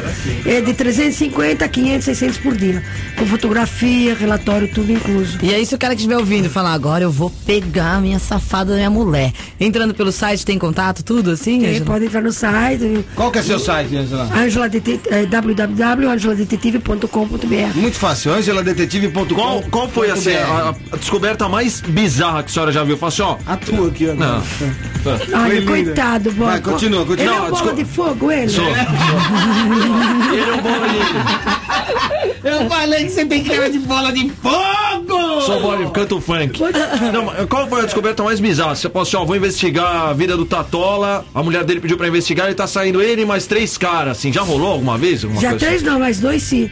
[0.47, 2.82] É de 350 a 500, 600 por dia.
[3.18, 5.38] Com fotografia, relatório, tudo incluso.
[5.42, 8.18] E aí, se o cara que estiver ouvindo falar, agora eu vou pegar a minha
[8.18, 9.32] safada da minha mulher.
[9.61, 11.61] Entrando pelo site, tem contato, tudo assim?
[11.61, 11.84] Quem Ângela?
[11.86, 14.28] pode entrar no site, Qual que é seu site, Angela?
[14.34, 14.70] Angela
[15.11, 17.76] é, www.angeladetetive.com.br.
[17.76, 19.34] Muito fácil, angeladetetive.com.
[19.34, 22.97] Qual, qual foi assim, a, a descoberta mais bizarra que a senhora já viu?
[22.97, 23.34] Fala assim, ó.
[23.47, 24.14] A tua aqui, ó.
[24.14, 24.43] Não.
[25.45, 26.47] Olha, coitado, bom.
[26.47, 27.32] Vai, continua, continua.
[27.32, 27.76] Ele é um bola desculpa.
[27.76, 28.49] de fogo, ele.
[28.49, 28.64] Sou.
[28.66, 28.76] Ele
[30.41, 32.49] é um bola de.
[32.49, 35.41] Eu falei que você tem cara de bola de fogo!
[35.41, 36.61] Sou bola de canto funk.
[37.12, 38.74] Não, qual foi a descoberta mais bizarra?
[38.74, 41.24] Você falou assim, ó, vou investigar a vida do Tatola.
[41.35, 44.30] A mulher dele pediu pra investigar e tá saindo ele e mais três caras, assim.
[44.32, 45.24] Já rolou alguma vez?
[45.24, 46.70] Alguma Já coisa três não, mas dois sim.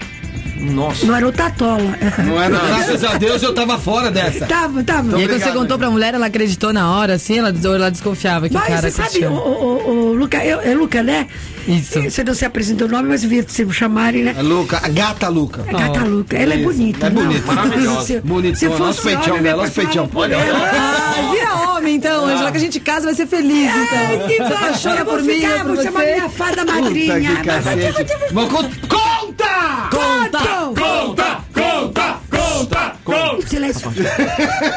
[0.63, 1.05] Nossa.
[1.07, 1.95] Não era o Tatola.
[2.25, 2.61] Não é, não.
[2.67, 4.47] Graças a Deus eu tava fora dessa.
[4.47, 5.09] Tava, tava.
[5.19, 7.39] E aí, quando você Obrigado, contou pra mulher, ela acreditou na hora, assim?
[7.39, 10.61] Ela, ou ela desconfiava que o Mas cara você sabe, o, o, o Luca, eu-
[10.61, 11.27] é Luca, né?
[11.67, 12.01] Isso.
[12.03, 14.35] Você não se apresentou o nome, mas devia se chamarem, né?
[14.37, 15.65] A Luca, a gata Luca.
[15.67, 16.37] É Gata Luca.
[16.37, 16.65] Ela é Isso.
[16.73, 17.07] bonita.
[17.07, 17.53] É bonita.
[17.53, 18.07] Maravilhosa.
[18.07, 18.57] Se- Bonitona.
[18.57, 20.11] Se Olha fosse os peitão homem, dela, os peitão.
[20.15, 20.37] Olha.
[21.15, 24.27] Ah, vira homem então, Angela, que a gente casa vai ser feliz, então.
[24.29, 26.15] Que bom, Apaixona eu vou por mim, ficar, eu por vou chamar você.
[26.15, 27.37] minha fada Puta madrinha.
[27.37, 28.07] que cacete.
[28.33, 28.49] Mas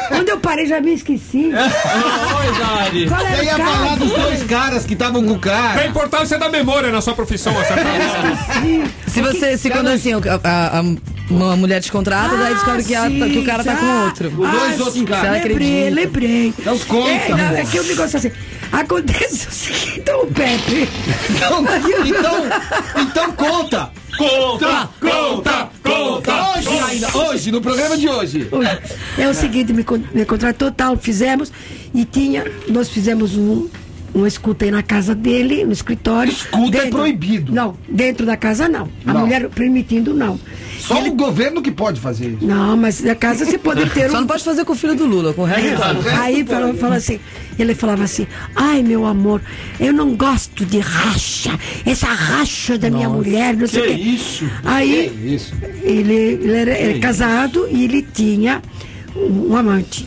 [0.08, 1.50] Quando eu parei, já me esqueci.
[1.54, 3.06] Oi, Dani.
[3.08, 5.86] Qual era Você o ia falar dos dois caras que estavam com o A cara.
[5.86, 7.74] importância da memória na sua profissão, essa
[9.08, 10.84] Se você, se quando assim, a, a- a-
[11.28, 14.28] uma mulher te contrata, daí descobre que, a- Ah, que o cara tá com outro.
[14.28, 15.24] Os dois outros caras.
[15.42, 15.94] Você Lembrei, acredita?
[16.00, 16.54] lembrei.
[16.58, 18.30] Então conta, É, não, é que o negócio assim.
[18.72, 20.88] Acontece o seguinte, então o Pepe.
[21.30, 21.64] Então,
[22.06, 23.90] então, então conta.
[24.16, 26.52] Conta, conta, conta.
[26.56, 28.48] Hoje ainda, hoje, no programa de hoje.
[28.50, 28.78] Hoje.
[29.18, 31.52] É o seguinte, me, me contratou, tal, fizemos
[31.94, 33.68] e tinha, nós fizemos um,
[34.14, 36.32] uma escuta aí na casa dele, no escritório.
[36.32, 37.52] Escuta é proibido.
[37.52, 38.88] Não, dentro da casa não.
[39.06, 39.20] A Não.
[39.20, 40.40] mulher permitindo não.
[40.78, 42.46] Só o governo que pode fazer isso.
[42.46, 44.20] Não, mas na casa você pode ter Só um...
[44.20, 45.82] não pode fazer com o filho do Lula, com o resto.
[46.18, 47.20] Aí falou, falou assim,
[47.62, 49.40] ele falava assim, ai meu amor,
[49.80, 54.00] eu não gosto de racha, essa racha da minha mulher, não sei o Que quê.
[54.10, 54.50] isso?
[54.64, 55.54] Aí Que isso?
[55.82, 58.60] ele, ele era, era casado e ele tinha
[59.14, 60.06] um, um amante.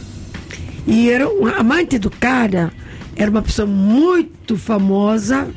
[0.88, 2.72] E era um amante do cara,
[3.16, 5.48] era uma pessoa muito famosa,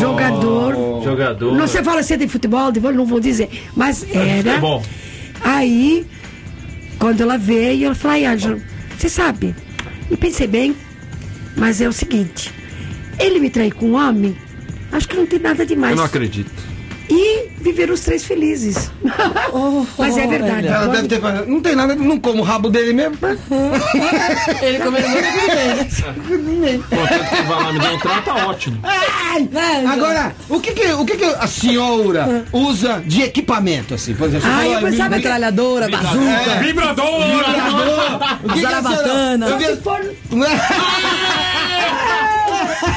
[0.00, 0.74] jogador.
[1.04, 1.54] Jogador.
[1.56, 3.48] Não sei fala se é de futebol, de vôlei, não vou dizer.
[3.76, 4.58] Mas era.
[4.58, 4.82] Bom.
[5.42, 6.06] Aí,
[6.98, 8.58] quando ela veio, ela falou, ai, Ângela,
[8.96, 9.54] você sabe,
[10.10, 10.76] e pensei bem,
[11.56, 12.52] mas é o seguinte,
[13.18, 14.36] ele me traiu com um homem,
[14.92, 15.92] acho que não tem nada demais.
[15.92, 16.73] Eu não acredito.
[17.10, 18.90] E viveram os três felizes.
[19.98, 20.66] mas é verdade.
[20.66, 23.16] Ela deve ter falado, não tem nada, não como o rabo dele mesmo.
[24.62, 26.82] Ele comendo muito bem.
[26.82, 28.78] Contanto que vai lá me dar um trato, tá ótimo.
[28.82, 34.14] Ai, Né, agora, o que que, o que que a senhora usa de equipamento, assim?
[34.14, 36.60] Por exemplo, Ah, eu "Ai, pensava me- Metralhadora, bazuca.
[36.62, 37.04] Vibrador.
[37.04, 39.58] O que que a senhora- Zarabatana.
[39.58, 40.00] Se for-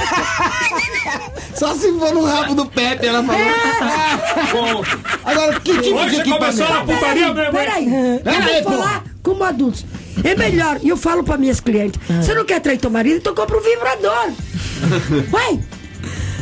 [1.55, 4.86] Só se for no rabo do Pepe, ela falou.
[5.26, 6.86] Agora, que tipo de Hoje começou a equipamento?
[6.99, 7.41] putaria mesmo.
[7.41, 7.51] hein?
[7.51, 7.86] Peraí,
[8.16, 8.78] eu Peraí, vou pô.
[8.78, 9.86] falar como adultos.
[10.24, 13.34] É melhor, e eu falo para minhas clientes, você não quer trair teu marido, então
[13.36, 14.30] compra um vibrador.
[15.30, 15.60] Vai!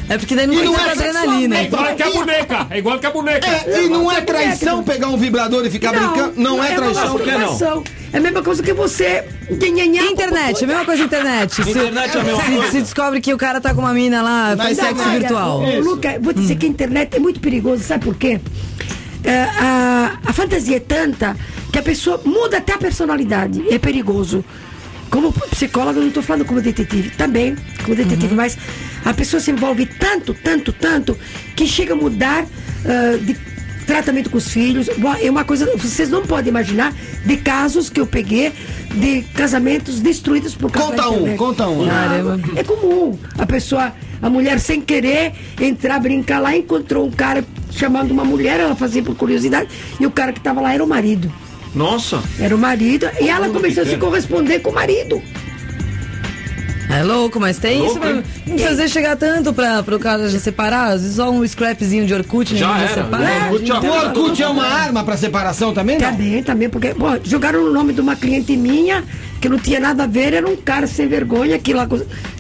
[0.08, 1.58] É porque daí não E tem não é adrenalina.
[1.58, 2.68] É igual que a boneca.
[2.70, 3.48] É igual que a boneca.
[3.48, 6.34] É, e não é traição pegar um vibrador e ficar brincando?
[6.38, 7.40] Não é traição, por que não?
[7.40, 7.84] masturbação.
[8.16, 9.26] É a mesma coisa que você.
[9.52, 11.54] Internet, a mesma coisa internet.
[11.54, 12.72] Se, Internet é a mesma se- coisa.
[12.72, 15.62] se descobre que o cara tá com uma mina lá, faz sexo olha, virtual.
[15.62, 18.40] ô, Luca, vou dizer que a internet é muito perigoso, sabe por quê?
[19.22, 21.36] É, a, a fantasia é tanta
[21.74, 23.66] que a pessoa muda até a personalidade.
[23.70, 24.46] É perigoso.
[25.10, 28.58] Como psicóloga, eu não estou falando como detetive, também como detetive, mas
[29.04, 31.18] a pessoa se envolve tanto, tanto, tanto,
[31.54, 32.46] que chega a mudar
[32.86, 33.36] ah, de
[33.86, 34.90] tratamento com os filhos.
[35.22, 36.94] É uma coisa, vocês não podem imaginar
[37.26, 38.52] de casos que eu peguei
[38.94, 41.88] de casamentos destruídos por causa Conta da um, conta um.
[41.88, 42.40] Caramba.
[42.56, 43.18] É comum.
[43.38, 48.60] A pessoa, a mulher sem querer entrar, brincar lá, encontrou um cara chamando uma mulher,
[48.60, 49.70] ela fazia por curiosidade,
[50.00, 51.32] e o cara que estava lá era o marido.
[51.74, 52.24] Nossa.
[52.40, 55.22] Era o marido, e ela começou a se corresponder com o marido.
[57.00, 58.24] É louco, mas tem Louco, isso pra hein?
[58.48, 60.94] não fazer chegar tanto pra, pro cara já separar.
[60.94, 62.94] Às vezes só um scrapzinho de Orkut Já ninguém era.
[62.94, 63.24] separa.
[63.24, 66.10] O Orkut já O Orkut é uma arma pra separação também, não?
[66.12, 69.04] Também, também, porque, bom, jogaram o nome de uma cliente minha,
[69.42, 71.88] que não tinha nada a ver, era um cara sem vergonha, que lá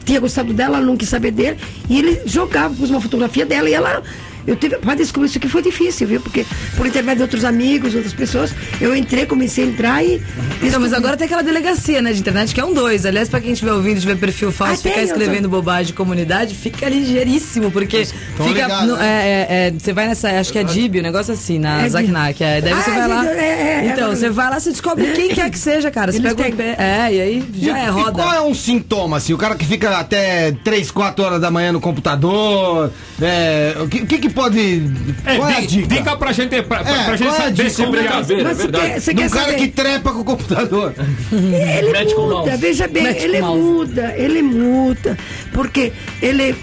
[0.05, 1.57] tinha gostado dela, não quis saber dele,
[1.89, 4.01] e ele jogava, pôs uma fotografia dela, e ela.
[4.47, 6.21] Eu tive, para descobrir isso aqui foi difícil, viu?
[6.21, 6.45] Porque
[6.77, 10.21] por intermédio de outros amigos, outras pessoas, eu entrei, comecei a entrar e.
[10.61, 13.05] Então, mas agora tem aquela delegacia, né, de internet, que é um dois.
[13.05, 16.53] Aliás, pra quem estiver ouvindo, tiver perfil falso, Ah, tem, ficar escrevendo bobagem de comunidade,
[16.55, 18.61] fica ligeiríssimo, porque Tão fica.
[18.63, 19.05] ligado, no- né?
[19.05, 21.89] é, é, é, você vai nessa, acho que é Dib, o negócio assim, na É
[21.89, 22.43] Zacnac.
[22.43, 23.25] É, daí você Ah, vai lá.
[23.25, 24.15] é, é, é, então, é.
[24.15, 26.11] você vai lá, você descobre quem quer que seja, cara.
[26.11, 26.55] Você Eles pega o têm.
[26.55, 26.75] pé.
[26.77, 28.11] É, e aí já é E roda.
[28.11, 29.33] qual é um sintoma, assim?
[29.33, 32.91] O cara que fica até 3, 4 horas da manhã no computador.
[33.21, 34.83] É, o que, que que pode.
[35.25, 35.87] É, qual é a di- dica?
[35.87, 37.63] dica pra gente, pra, pra- É, pra gente é a saber dica?
[37.63, 38.03] como Sempre é.
[38.51, 39.01] é verdade.
[39.01, 39.57] você quer um cara saber?
[39.57, 40.93] que trepa com o computador.
[41.31, 42.57] Ele Mete com o muda, mouse.
[42.57, 43.61] veja bem, com ele mouse.
[43.61, 45.17] muda, ele muda.
[45.53, 46.53] Porque ele,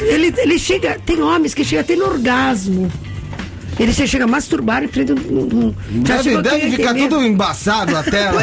[0.00, 2.90] ele, ele chega, tem homens que chegam até no orgasmo.
[3.78, 5.18] Ele se chega a masturbar em frente a um.
[5.18, 5.74] um-
[6.06, 8.42] já Deve, ficar quem tudo embaçado a tela.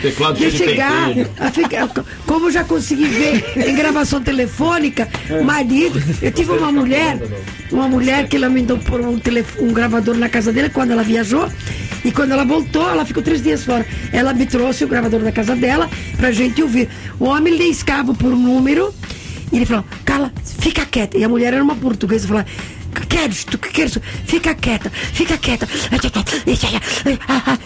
[0.00, 1.88] Teclado de cheio de chegar a ficar,
[2.26, 5.08] como eu já consegui ver em gravação telefônica,
[5.44, 7.18] marido, eu tive uma mulher,
[7.70, 10.92] uma mulher que ela me deu por um, telef- um gravador na casa dele quando
[10.92, 11.48] ela viajou,
[12.04, 13.84] e quando ela voltou, ela ficou três dias fora.
[14.12, 16.88] Ela me trouxe o gravador da casa dela pra gente ouvir.
[17.18, 18.94] O homem lhe escava por um número,
[19.52, 21.18] e ele falou, cala, fica quieta.
[21.18, 22.46] E a mulher era uma portuguesa,
[22.98, 23.98] falou, Queres, tu que queres?
[24.26, 25.66] Fica quieta, fica quieta.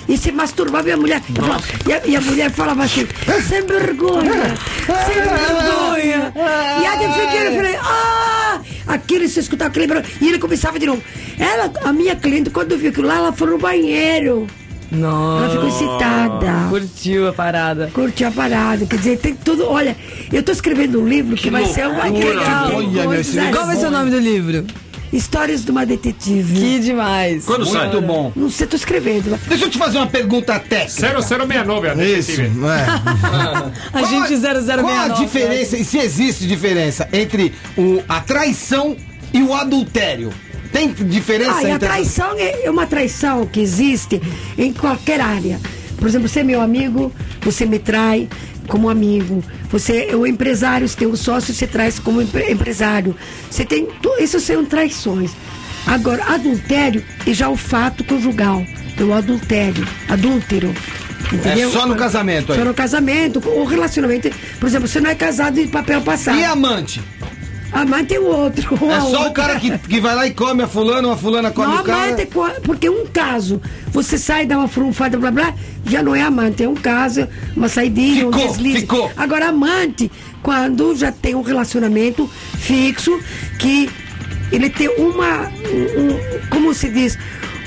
[0.09, 1.20] E se masturbava a mulher.
[1.35, 3.07] falava- E a, e a mulher falava assim,
[3.49, 4.55] sem vergonha,
[5.07, 6.33] sem vergonha.
[6.35, 8.61] E aí eu fiquei, eu falei, ah!
[8.87, 10.07] Aquilo se escutava aquele barulho.
[10.20, 11.03] E ele começava de novo.
[11.39, 14.47] Ela, a minha cliente, quando viu aquilo lá, ela foi no banheiro.
[14.91, 15.45] Nossa.
[15.45, 16.68] Ela ficou excitada.
[16.68, 17.91] Curtiu a parada.
[17.95, 18.85] Curtiu a parada.
[18.85, 19.66] Quer dizer, tem tudo.
[19.66, 19.97] Olha,
[20.30, 22.03] eu tô escrevendo um livro que, vai ser uma.
[22.05, 24.66] Olha, esse livro Qual vai ser o nome do livro?
[25.13, 26.55] Histórias de uma detetive.
[26.55, 27.45] Que demais.
[27.45, 27.89] Quando sai?
[27.89, 28.33] Muito bom.
[28.35, 29.39] Não sei, tô escrevendo.
[29.47, 31.21] Deixa eu te fazer uma pergunta técnica.
[31.23, 32.61] 0069, a Isso, detetive.
[32.67, 32.87] é.
[33.93, 34.83] A gente Qual a- 0069.
[34.83, 38.97] Qual a diferença, e se existe diferença, entre o, a traição
[39.33, 40.33] e o adultério?
[40.73, 44.21] Tem diferença Ah, a entre essas- traição é é uma traição que existe
[44.57, 45.61] em qualquer área.
[45.99, 48.29] Por exemplo, você é meu amigo, você me trai
[48.73, 49.45] como amigo.
[49.70, 53.14] Você é o empresário, você tem um sócio, você traz como empre- empresário.
[53.51, 53.87] Você tem.
[54.18, 55.31] Isso são traições.
[55.87, 58.64] Agora, adultério é já o fato conjugal.
[58.99, 60.73] É o adultério, adúltero.
[61.33, 61.68] Entendeu?
[61.68, 62.59] É só no casamento aí.
[62.59, 64.31] Só no casamento, o relacionamento.
[64.59, 66.39] Por exemplo, você não é casado de papel passado.
[66.39, 67.01] E amante?
[67.73, 68.75] Amante é o outro.
[68.75, 69.29] É só outra.
[69.29, 71.81] o cara que, que vai lá e come a fulana, ou a fulana come Não,
[71.81, 72.05] o cara?
[72.12, 73.61] amante, é porque um caso,
[73.91, 75.55] você sai, dá uma frunfada, blá blá,
[75.87, 78.81] já não é amante, é um caso, uma saidinha, um Ficou, deslize.
[78.81, 79.11] ficou.
[79.16, 80.11] Agora, amante,
[80.43, 83.18] quando já tem um relacionamento fixo,
[83.59, 83.89] que
[84.51, 86.20] ele tem uma, um- um-
[86.51, 87.18] como se diz,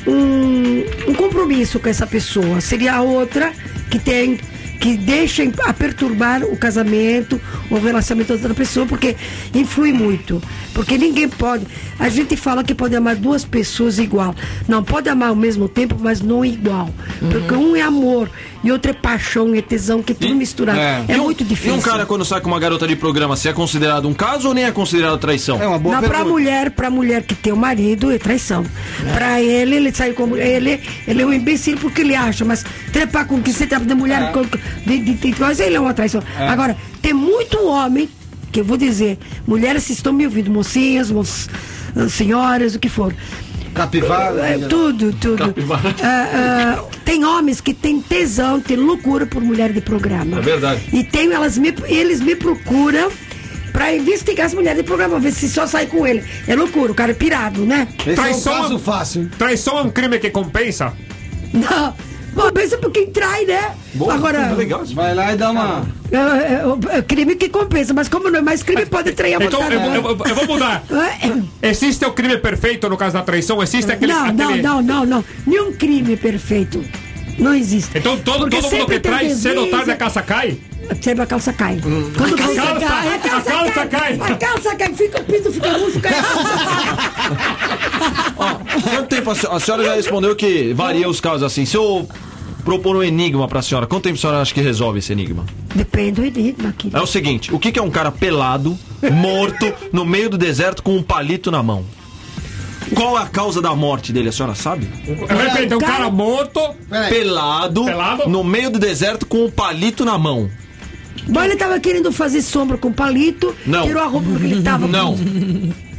[0.05, 2.61] um, um compromisso com essa pessoa.
[2.61, 3.51] Seria a outra
[3.89, 4.39] que tem
[4.79, 9.15] que deixa a perturbar o casamento, o relacionamento da outra pessoa, porque
[9.53, 10.41] influi muito.
[10.73, 11.65] Porque ninguém pode.
[11.99, 14.35] A gente fala que pode amar duas pessoas igual.
[14.67, 16.89] Não, pode amar ao mesmo tempo, mas não igual.
[17.31, 18.29] Porque um é amor
[18.65, 20.79] e outro é paixão, é tesão, que é tudo misturado.
[20.79, 21.75] É, E um- muito difícil.
[21.75, 24.47] E um cara quando sai com uma garota de programa, se é considerado um caso
[24.49, 25.61] ou nem é considerado traição?
[25.61, 26.31] É uma boa Não, pra pergunta.
[26.31, 28.65] mulher, pra mulher que tem o marido, é traição.
[29.13, 30.47] Pra ele, ele sai com a mulher.
[30.47, 33.93] Ele, ele é um imbecil porque ele acha, mas trepar com que você tá de
[33.93, 34.41] mulher, com-
[34.85, 36.23] de, de, de coisa, ele é uma traição.
[36.37, 38.09] Agora, tem muito homem,
[38.51, 41.11] que eu vou dizer, mulheres se estão me ouvindo, mocinhas,
[42.09, 43.13] senhoras, o que for.
[43.75, 44.41] Capivara.
[44.47, 45.53] É, tudo, tudo.
[46.01, 50.37] Ah, ah, tem homens que têm tesão, têm loucura por mulher de programa.
[50.39, 50.81] É verdade.
[50.93, 53.11] E tem, elas me, eles me procuram
[53.71, 56.23] pra investigar as mulheres de programa, ver se só sai com ele.
[56.47, 57.87] É loucura, o cara é pirado, né?
[57.99, 59.29] Esse é um Traição- caso fácil.
[59.37, 60.93] Traição é um crime que compensa?
[61.53, 61.93] Não,
[62.35, 63.71] Compensa por quem trai, né?
[64.09, 64.83] Agora, legal.
[64.93, 65.85] Vai lá e dá uma.
[66.11, 66.17] é,
[66.93, 69.61] é, é crime que compensa, mas como não é mais crime, pode trair a Então,
[69.61, 69.75] vontade.
[69.95, 70.83] eu, eu- eu vou mudar.
[71.61, 73.63] É, Existe o crime perfeito no caso da traição?
[73.63, 74.11] Existe aquele.
[74.13, 74.61] Não, não, aquele...
[74.61, 75.25] não, não, não.
[75.47, 76.83] Nenhum crime é perfeito.
[77.39, 77.97] Não existe.
[77.97, 80.57] Então todo, Porque todo mundo que trai, cedo ou tarde a caça cai?
[81.01, 81.79] Sempre a calça cai.
[82.17, 84.19] Quando A calça- cai, a calça cai.
[84.19, 86.13] A calça cai, fica o pinto, fica murcho, cai.
[88.83, 91.65] Quanto tempo a, se- a senhora já respondeu que varia os casos assim?
[91.65, 92.07] Se eu
[92.63, 95.45] propor um enigma pra senhora, quanto tempo a senhora acha que resolve esse enigma?
[95.73, 96.89] Depende do enigma aqui.
[96.93, 98.77] É o seguinte, o que, que é um cara pelado,
[99.13, 101.85] morto, no meio do deserto com um palito na mão?
[102.93, 104.87] Qual é a causa da morte dele, a senhora sabe?
[105.27, 106.59] Repete, um cara morto.
[107.09, 108.29] Pelado, Pelado?
[108.29, 110.49] no meio do deserto com um palito na mão.
[111.27, 113.85] Mas ele tava querendo fazer sombra com palito, Não.
[113.85, 114.87] tirou a roupa porque ele tava.
[114.87, 115.17] Não.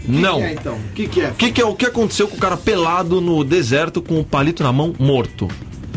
[0.08, 0.40] Não.
[0.40, 0.74] É, então.
[0.74, 1.28] O que, que é?
[1.28, 4.24] O que, que é o que aconteceu com o cara pelado no deserto com o
[4.24, 5.48] palito na mão, morto?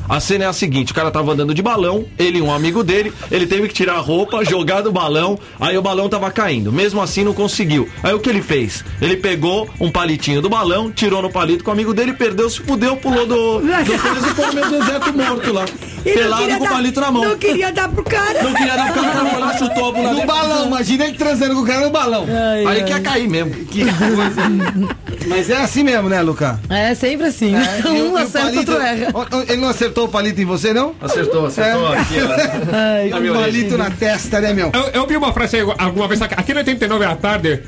[0.10, 2.84] A cena é a seguinte, o cara tava andando de balão, ele e um amigo
[2.84, 6.74] dele, ele teve que tirar a roupa, jogar do balão, aí o balão tava caindo.
[6.74, 7.88] Mesmo assim não conseguiu.
[8.02, 8.84] Aí o que ele fez?
[9.00, 12.60] Ele pegou um palitinho do balão, tirou no palito com o amigo dele, perdeu, se
[12.60, 15.66] fudeu, pulou do, do coisa e ficou no deserto morto lá.
[16.06, 17.24] E pelado com o palito na mão.
[17.26, 18.44] Não queria dar pro cara.
[18.44, 21.56] Não queria dar o cara foi lá, chutou a bunda No balão, imagina ele transando
[21.56, 22.26] com o cara no balão.
[22.68, 23.52] Aí quer cair mesmo.
[23.70, 24.90] Que coisa.
[25.28, 26.60] Mas é assim mesmo, né, Luca?
[26.70, 27.54] É sempre assim.
[27.56, 29.08] É, um acerta, palito- outro erra.
[29.48, 30.94] Ele não acertou o palito em você, não?
[31.02, 31.98] Acertou, acertou É.
[32.00, 32.76] aqui, ó.
[32.76, 34.72] Ai, Um palito na testa, né, meu?
[34.74, 37.62] Eu, eu vi uma frase alguma vez aqui, aqui no 89 à tarde.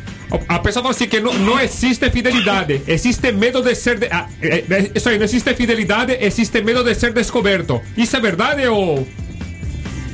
[0.47, 4.07] A pessoa fala assim que não, não existe fidelidade, existe medo de ser.
[4.09, 7.81] Ah, é, é, isso aí, não existe fidelidade, existe medo de ser descoberto.
[7.97, 9.05] Isso é verdade ou.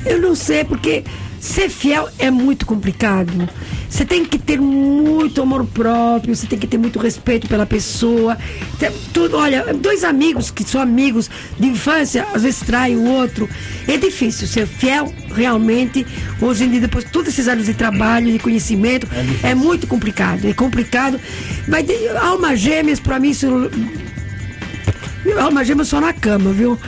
[0.04, 1.04] Eu não sei, porque
[1.40, 3.48] ser fiel é muito complicado.
[3.88, 8.36] Você tem que ter muito amor próprio, você tem que ter muito respeito pela pessoa.
[8.78, 13.48] Tem Tudo, olha, dois amigos que são amigos de infância, às vezes traem o outro.
[13.86, 16.06] É difícil ser fiel, realmente.
[16.40, 19.08] Hoje em dia, depois de todos esses anos de trabalho, de conhecimento,
[19.42, 20.46] é, muito complicado.
[20.46, 21.18] É complicado.
[21.66, 23.70] Mas de- alma gêmeas, pra mim, isso
[25.40, 26.78] Alma gêmea só na cama, viu?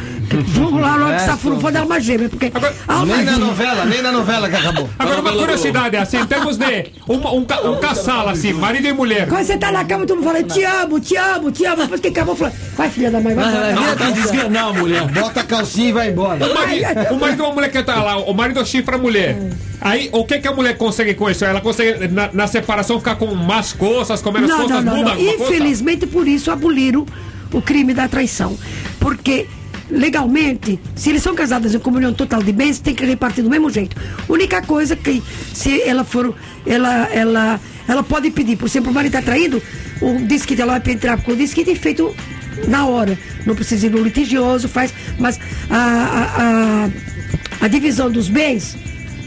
[0.49, 2.53] Vamos lá, logo que está furufando é alma gêmea, porque
[2.87, 3.47] alma Nem na gêmea.
[3.47, 4.89] novela, nem na novela que acabou.
[4.99, 8.93] Agora, uma curiosidade, assim, em termos de uma- um, ca- um casal, assim, marido e
[8.93, 9.29] mulher.
[9.29, 11.83] Quando você tá na cama, todo mundo fala, te amo, te amo, te amo.
[11.83, 13.97] Depois que acabou, fala, vai filha da mãe, vai, vai, vai.
[13.97, 15.03] tá desganando a mulher.
[15.09, 16.47] Bota a calcinha e vai embora.
[16.47, 19.37] O marido, o marido e uma mulher que tá lá, o marido chifra a mulher.
[19.81, 21.45] Aí, o que que a mulher consegue com isso?
[21.45, 24.99] Ela consegue, na, na separação, ficar com más coisas, com menos Não, coisas, não, não,
[24.99, 25.13] muda não.
[25.17, 25.53] alguma coisa?
[25.55, 27.05] Infelizmente, por isso aboliram
[27.53, 28.57] o crime da traição.
[28.99, 29.47] Porque,
[29.91, 33.71] legalmente, se eles são casados em comunhão total de bens, tem que repartir do mesmo
[33.71, 33.97] jeito.
[34.29, 35.23] Única coisa que,
[35.53, 36.35] se ela for.
[36.67, 39.63] Ela, ela, ela pode pedir, por exemplo, o marido está traído,
[40.01, 42.15] o desquite, ela vai entrar com o desquite feito
[42.69, 43.19] na hora.
[43.47, 44.93] Não precisa ir no litigioso, faz.
[45.19, 45.39] Mas
[45.71, 46.43] a, a,
[47.63, 48.77] a, a divisão dos bens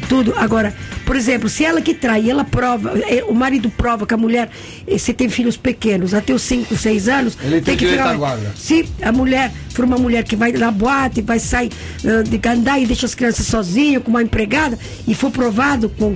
[0.07, 0.33] tudo.
[0.37, 0.73] Agora,
[1.05, 4.49] por exemplo, se ela que trai, ela prova, eh, o marido prova que a mulher,
[4.87, 8.15] eh, se tem filhos pequenos, até os 5, 6 anos, Ele tem direito ficar- à
[8.15, 8.51] guarda.
[8.55, 11.71] Se a mulher for uma mulher que vai na boate, vai sair
[12.05, 14.77] ah, de gandar e deixa as crianças sozinhas com uma empregada,
[15.07, 16.15] e for provado com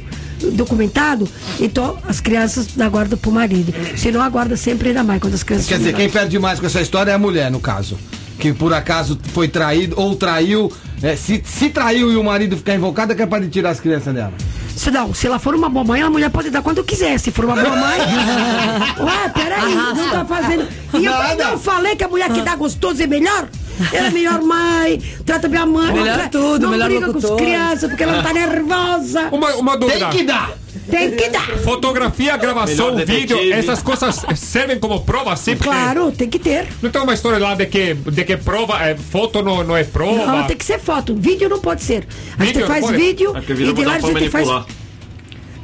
[0.54, 1.28] documentado,
[1.60, 3.74] então as crianças dá guarda pro marido.
[3.96, 6.66] Senão a guarda sempre ainda mais quando as crianças Quer dizer, quem perde mais com
[6.66, 7.98] essa história é a mulher, no caso.
[8.40, 10.72] Que por acaso foi traído ou traiu.
[11.02, 14.14] é, se, se traiu e o marido ficar invocado, é capaz de tirar as crianças
[14.14, 14.34] dela.
[14.76, 17.20] Se não, se ela for uma boa mãe, a mulher pode dar quando quiser.
[17.20, 18.00] Se for uma boa mãe.
[19.02, 20.68] Ué, peraí, não tá fazendo.
[20.94, 23.48] E eu não falei que a mulher que dá gostoso é melhor?
[23.94, 25.94] Ela é melhor mãe, trata bem a mãe.
[25.94, 27.32] Melhor não, tudo, não melhor briga com locutor.
[27.34, 29.30] as crianças porque ela não tá nervosa.
[29.32, 30.10] Uma, uma dúvida.
[30.10, 30.52] Tem que dar!
[30.90, 31.48] Tem que dar.
[31.64, 35.36] Fotografia, gravação, vídeo, essas coisas servem como prova?
[35.36, 36.68] Porque Claro, tem que ter.
[36.82, 39.84] Não tem uma história lá de que, de que prova, é, foto não, não é
[39.84, 40.26] prova?
[40.26, 41.14] Não, tem que ser foto.
[41.14, 42.08] Vídeo não pode ser.
[42.38, 42.98] A gente Vídeo faz pode?
[42.98, 44.48] vídeo É e de lá a gente faz.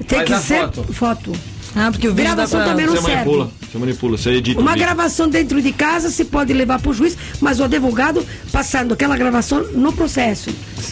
[0.08, 0.94] Tem Faz que ser foto.
[0.94, 1.32] foto.
[1.76, 2.70] Ah, porque o vídeo Gravação pra...
[2.70, 3.16] também não Você serve.
[3.16, 6.94] manipula, você manipula, você edita Uma gravação dentro de casa se pode levar para o
[6.94, 10.52] juiz, mas o advogado passando aquela gravação no processo.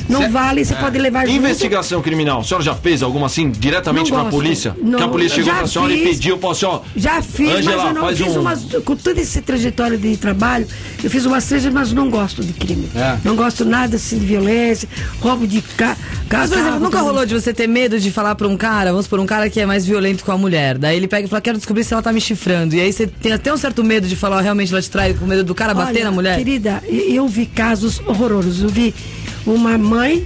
[0.10, 1.38] Não Cê- vale, você pode levar junto.
[1.38, 4.32] Investigação criminal, a senhora já fez alguma assim diretamente pra gosto.
[4.36, 4.76] polícia?
[4.82, 6.80] Não, que a polícia chegou já pra senhora e pediu, falou assim, ó.
[6.96, 8.64] Já fiz, Ângela, mas eu não fiz um- umas.
[8.86, 10.68] Com toda essa trajetória de trabalho,
[11.04, 12.90] eu fiz umas três, mas não gosto de crime.
[12.96, 13.18] É.
[13.24, 14.88] Não gosto nada assim de violência,
[15.20, 15.96] roubo de ca,
[16.32, 19.08] Mas, por exemplo, nunca rolou de você ter medo de falar pra um cara, vamos
[19.08, 20.78] por um cara que é mais violento com a mulher.
[20.78, 22.74] Daí ele pega e fala, quero descobrir se ela tá me chifrando.
[22.76, 25.14] E aí você tem até um certo medo de falar, ó, realmente ela te trai,
[25.14, 26.38] com medo do cara bater Olha, na mulher.
[26.38, 28.62] Querida, eu vi casos horrorosos.
[28.62, 28.94] Eu vi
[29.46, 30.26] uma mãe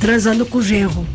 [0.00, 1.06] transando com o genro.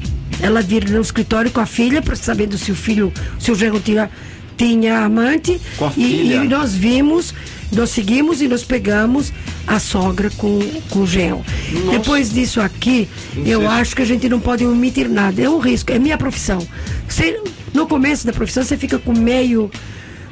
[0.41, 3.79] Ela vir no escritório com a filha para sabendo se o filho, se o genro
[3.79, 4.09] tinha,
[4.57, 5.59] tinha amante.
[5.77, 6.35] Com a e, filha?
[6.43, 7.33] e nós vimos,
[7.71, 9.31] nós seguimos e nós pegamos
[9.65, 11.43] a sogra com, com gel.
[11.91, 13.07] Depois disso aqui,
[13.45, 15.41] eu acho que a gente não pode omitir nada.
[15.41, 16.65] É um risco, é minha profissão.
[17.07, 17.41] Você,
[17.73, 19.71] no começo da profissão, você fica com meio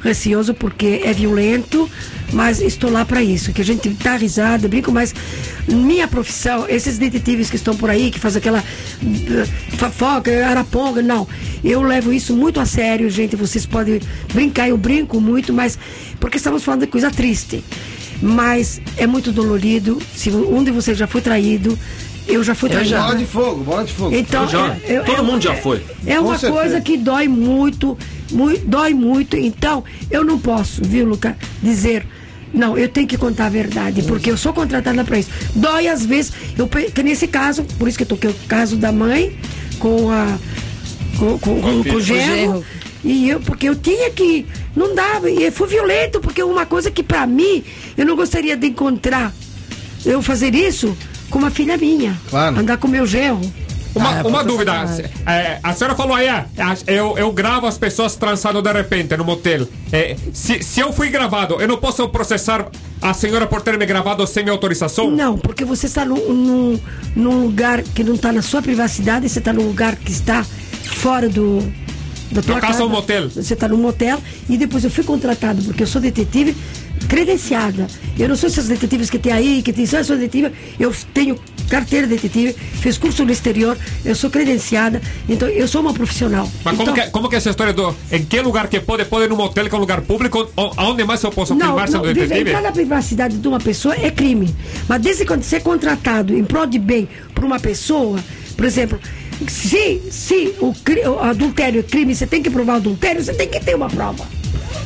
[0.02, 1.88] receoso porque é violento,
[2.32, 5.14] mas estou lá para isso, que a gente dá risada, brinco, mas
[5.68, 9.46] minha profissão, esses detetives que estão por aí, que fazem aquela eh,
[9.76, 11.26] fofoca, araponga, não.
[11.62, 13.36] Eu levo isso muito a sério, gente.
[13.36, 14.00] Vocês podem
[14.32, 15.78] brincar, eu brinco muito, mas
[16.18, 17.62] porque estamos falando de coisa triste.
[18.20, 20.00] Mas é muito dolorido.
[20.14, 21.78] Se um de vocês já foi traído,
[22.26, 22.94] eu já fui traído.
[22.96, 24.14] Bola de fogo, bola de fogo.
[24.14, 24.76] Então, Eu já.
[24.86, 25.82] é- é- Todo é- mundo já é- foi.
[26.06, 26.52] É uma certeza.
[26.52, 27.96] coisa que dói muito,
[28.30, 29.36] muito, dói muito.
[29.36, 32.06] Então, eu não posso, viu, Luca, dizer.
[32.54, 35.30] Não, eu tenho que contar a verdade, porque eu sou contratada para isso.
[35.54, 38.92] Dói às vezes, eu, que nesse caso, por isso que eu toquei o caso da
[38.92, 39.36] mãe
[39.78, 40.38] com a.
[41.18, 42.34] com, com, com, com o genro.
[42.34, 42.64] genro.
[43.04, 44.46] E eu, porque eu tinha que.
[44.76, 45.30] Não dava.
[45.30, 47.64] E foi violento, porque é uma coisa que para mim,
[47.96, 49.32] eu não gostaria de encontrar.
[50.04, 50.94] Eu fazer isso
[51.32, 52.16] com uma filha minha.
[52.28, 52.58] Claro.
[52.60, 53.40] Andar com meu genro.
[53.94, 54.72] Uma, uma dúvida.
[55.26, 56.46] É, a senhora falou aí, ah,
[56.86, 59.66] eu, eu gravo as pessoas transando de repente no motel.
[59.90, 62.68] É, se, se eu fui gravado, eu não posso processar
[63.00, 65.10] a senhora por ter me gravado sem minha autorização?
[65.10, 66.80] Não, porque você está num, num,
[67.16, 70.44] num lugar que não está na sua privacidade, você está num lugar que está
[70.84, 71.60] fora do.
[72.30, 72.82] Da tua No caso, casa.
[72.82, 73.28] é um motel.
[73.28, 74.18] Você está num motel
[74.48, 76.56] e depois eu fui contratado, porque eu sou detetive
[77.02, 77.86] credenciada.
[78.18, 80.52] Eu não sou esses detetives que tem aí, que tem só eu sou detetive.
[80.78, 81.38] Eu tenho
[81.68, 86.48] carteira de detetive, fiz curso no exterior, eu sou credenciada, então eu sou uma profissional.
[86.64, 87.94] Mas como, Então- que, como que é essa história do.
[88.10, 89.04] Em que lugar que pode?
[89.06, 90.50] Pode ir num motel que é um lugar público?
[90.76, 92.50] Aonde mais eu posso Não, filmar sendo não detetive?
[92.50, 94.54] entrar na privacidade de uma pessoa é crime.
[94.88, 98.18] Mas desde quando você é contratado em prol de bem por uma pessoa,
[98.56, 98.98] por exemplo,
[99.48, 100.74] se, se o,
[101.08, 103.88] o adultério é crime, você tem que provar o adultério, você tem que ter uma
[103.88, 104.24] prova.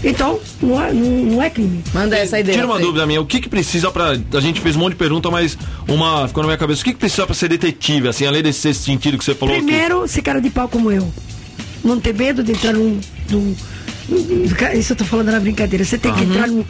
[0.05, 1.83] Então, não é, não, não é crime.
[1.93, 2.55] Manda essa ideia.
[2.57, 4.17] Tira uma dúvida minha, o que que precisa pra.
[4.35, 5.57] A gente fez um monte de pergunta, mas
[5.89, 6.83] uma ficou na minha cabeça.
[6.83, 9.55] O que que precisa pra ser detetive, assim, além desse sentido que você falou?
[9.57, 11.11] Primeiro, ser cara de pau como eu.
[11.85, 13.01] Não ter medo de entrar num.
[13.31, 13.55] num-
[14.79, 15.85] isso eu tô falando na brincadeira.
[15.85, 16.65] Você tem que entrar num.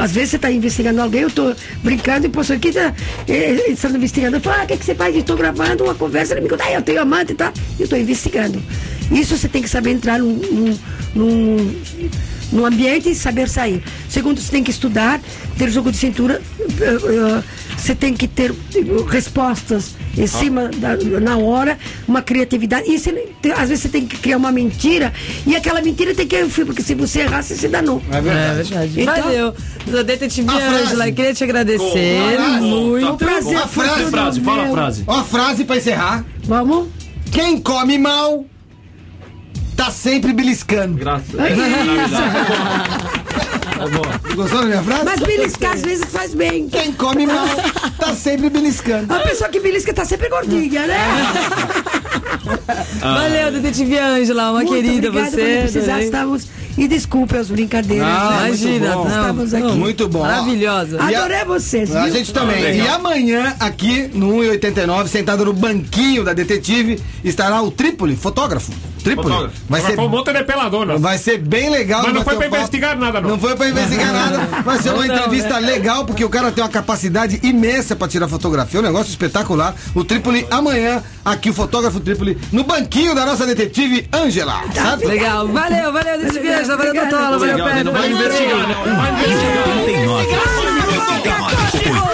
[0.00, 1.54] Às vezes você está investigando alguém, eu estou
[1.84, 2.92] brincando e o pessoa aqui tá,
[3.68, 4.36] estando investigando.
[4.36, 5.14] Eu falo, ah, o que, que você faz?
[5.14, 7.52] Estou gravando uma conversa, ele me conta, ah, eu tenho amante e tá.
[7.78, 8.60] Eu estou investigando.
[9.12, 10.78] Isso você tem que saber entrar num, num,
[11.14, 11.74] num,
[12.52, 13.82] num ambiente e saber sair.
[14.08, 15.20] Segundo, você tem que estudar,
[15.56, 17.42] ter jogo de cintura, eh, eh,
[17.76, 21.78] você tem que ter eh, respostas em cima da, na hora,
[22.08, 22.90] uma criatividade.
[22.90, 25.12] E você, às vezes você tem que criar uma mentira
[25.46, 28.02] e aquela mentira tem que ir, porque se você errar, você se danou.
[28.10, 28.68] É É verdade.
[28.68, 29.00] verdade.
[29.00, 29.54] Então- Valeu.
[30.04, 30.82] Detetive A frase.
[30.84, 32.60] Ângela, eu queria te agradecer Frase.
[32.64, 33.06] muito.
[33.06, 35.04] Tá prazer A frase, frase, fala a frase.
[35.06, 36.24] Ó a frase pra encerrar.
[36.44, 36.88] Vamos?
[37.32, 38.44] Quem come mal
[39.80, 40.98] tá sempre beliscando.
[40.98, 41.30] Graças.
[44.34, 45.04] Gostou da minha frase?
[45.06, 46.68] Mas beliscar às vezes faz bem.
[46.68, 47.46] Quem come mal
[47.98, 49.10] tá sempre beliscando.
[49.14, 50.98] A pessoa que belisca tá sempre gordinha, né?
[53.00, 55.36] Valeu, detetive Ângela, uma Muito querida obrigada, você.
[55.40, 56.46] Quando precisar, estamos.
[56.78, 58.06] E desculpe as brincadeiras.
[58.06, 58.48] Ah, né?
[58.48, 59.04] muito Imagina, bom.
[59.08, 59.62] não, Estamos aqui.
[59.64, 60.20] não, Muito bom.
[60.22, 61.00] Maravilhosa.
[61.00, 61.94] A- Adorei vocês.
[61.94, 62.12] A viu?
[62.14, 62.62] gente também.
[62.62, 62.86] legal.
[62.86, 68.72] e amanhã, aqui no 1,89, sentado no banquinho da detetive, estará o Trípoli, fotógrafo.
[69.02, 69.28] Trípoli.
[69.28, 69.56] Fotógrafo.
[69.68, 70.98] Vai ser, Foi um monte de peladona.
[70.98, 72.02] vai ser bem legal.
[72.02, 73.30] Mas não foi pra investigar nada, não.
[73.30, 74.38] Não foi pra investigar nada.
[74.62, 78.28] Vai ser uma Não, entrevista legal, porque o cara tem uma capacidade imensa pra tirar
[78.28, 78.78] fotografia.
[78.78, 79.74] É um negócio espetacular.
[79.94, 84.60] O Trípoli amanhã, aqui o fotógrafo Trípoli, no banquinho da nossa detetive Ângela.
[84.74, 85.08] Certo?
[85.08, 87.38] Legal, valeu, valeu, detetive Beleza, valeu, Totola.
[87.38, 87.84] Valeu, Pedro.
[87.84, 88.86] Não vai investigar, não.
[88.86, 90.36] Não vai nove, 89.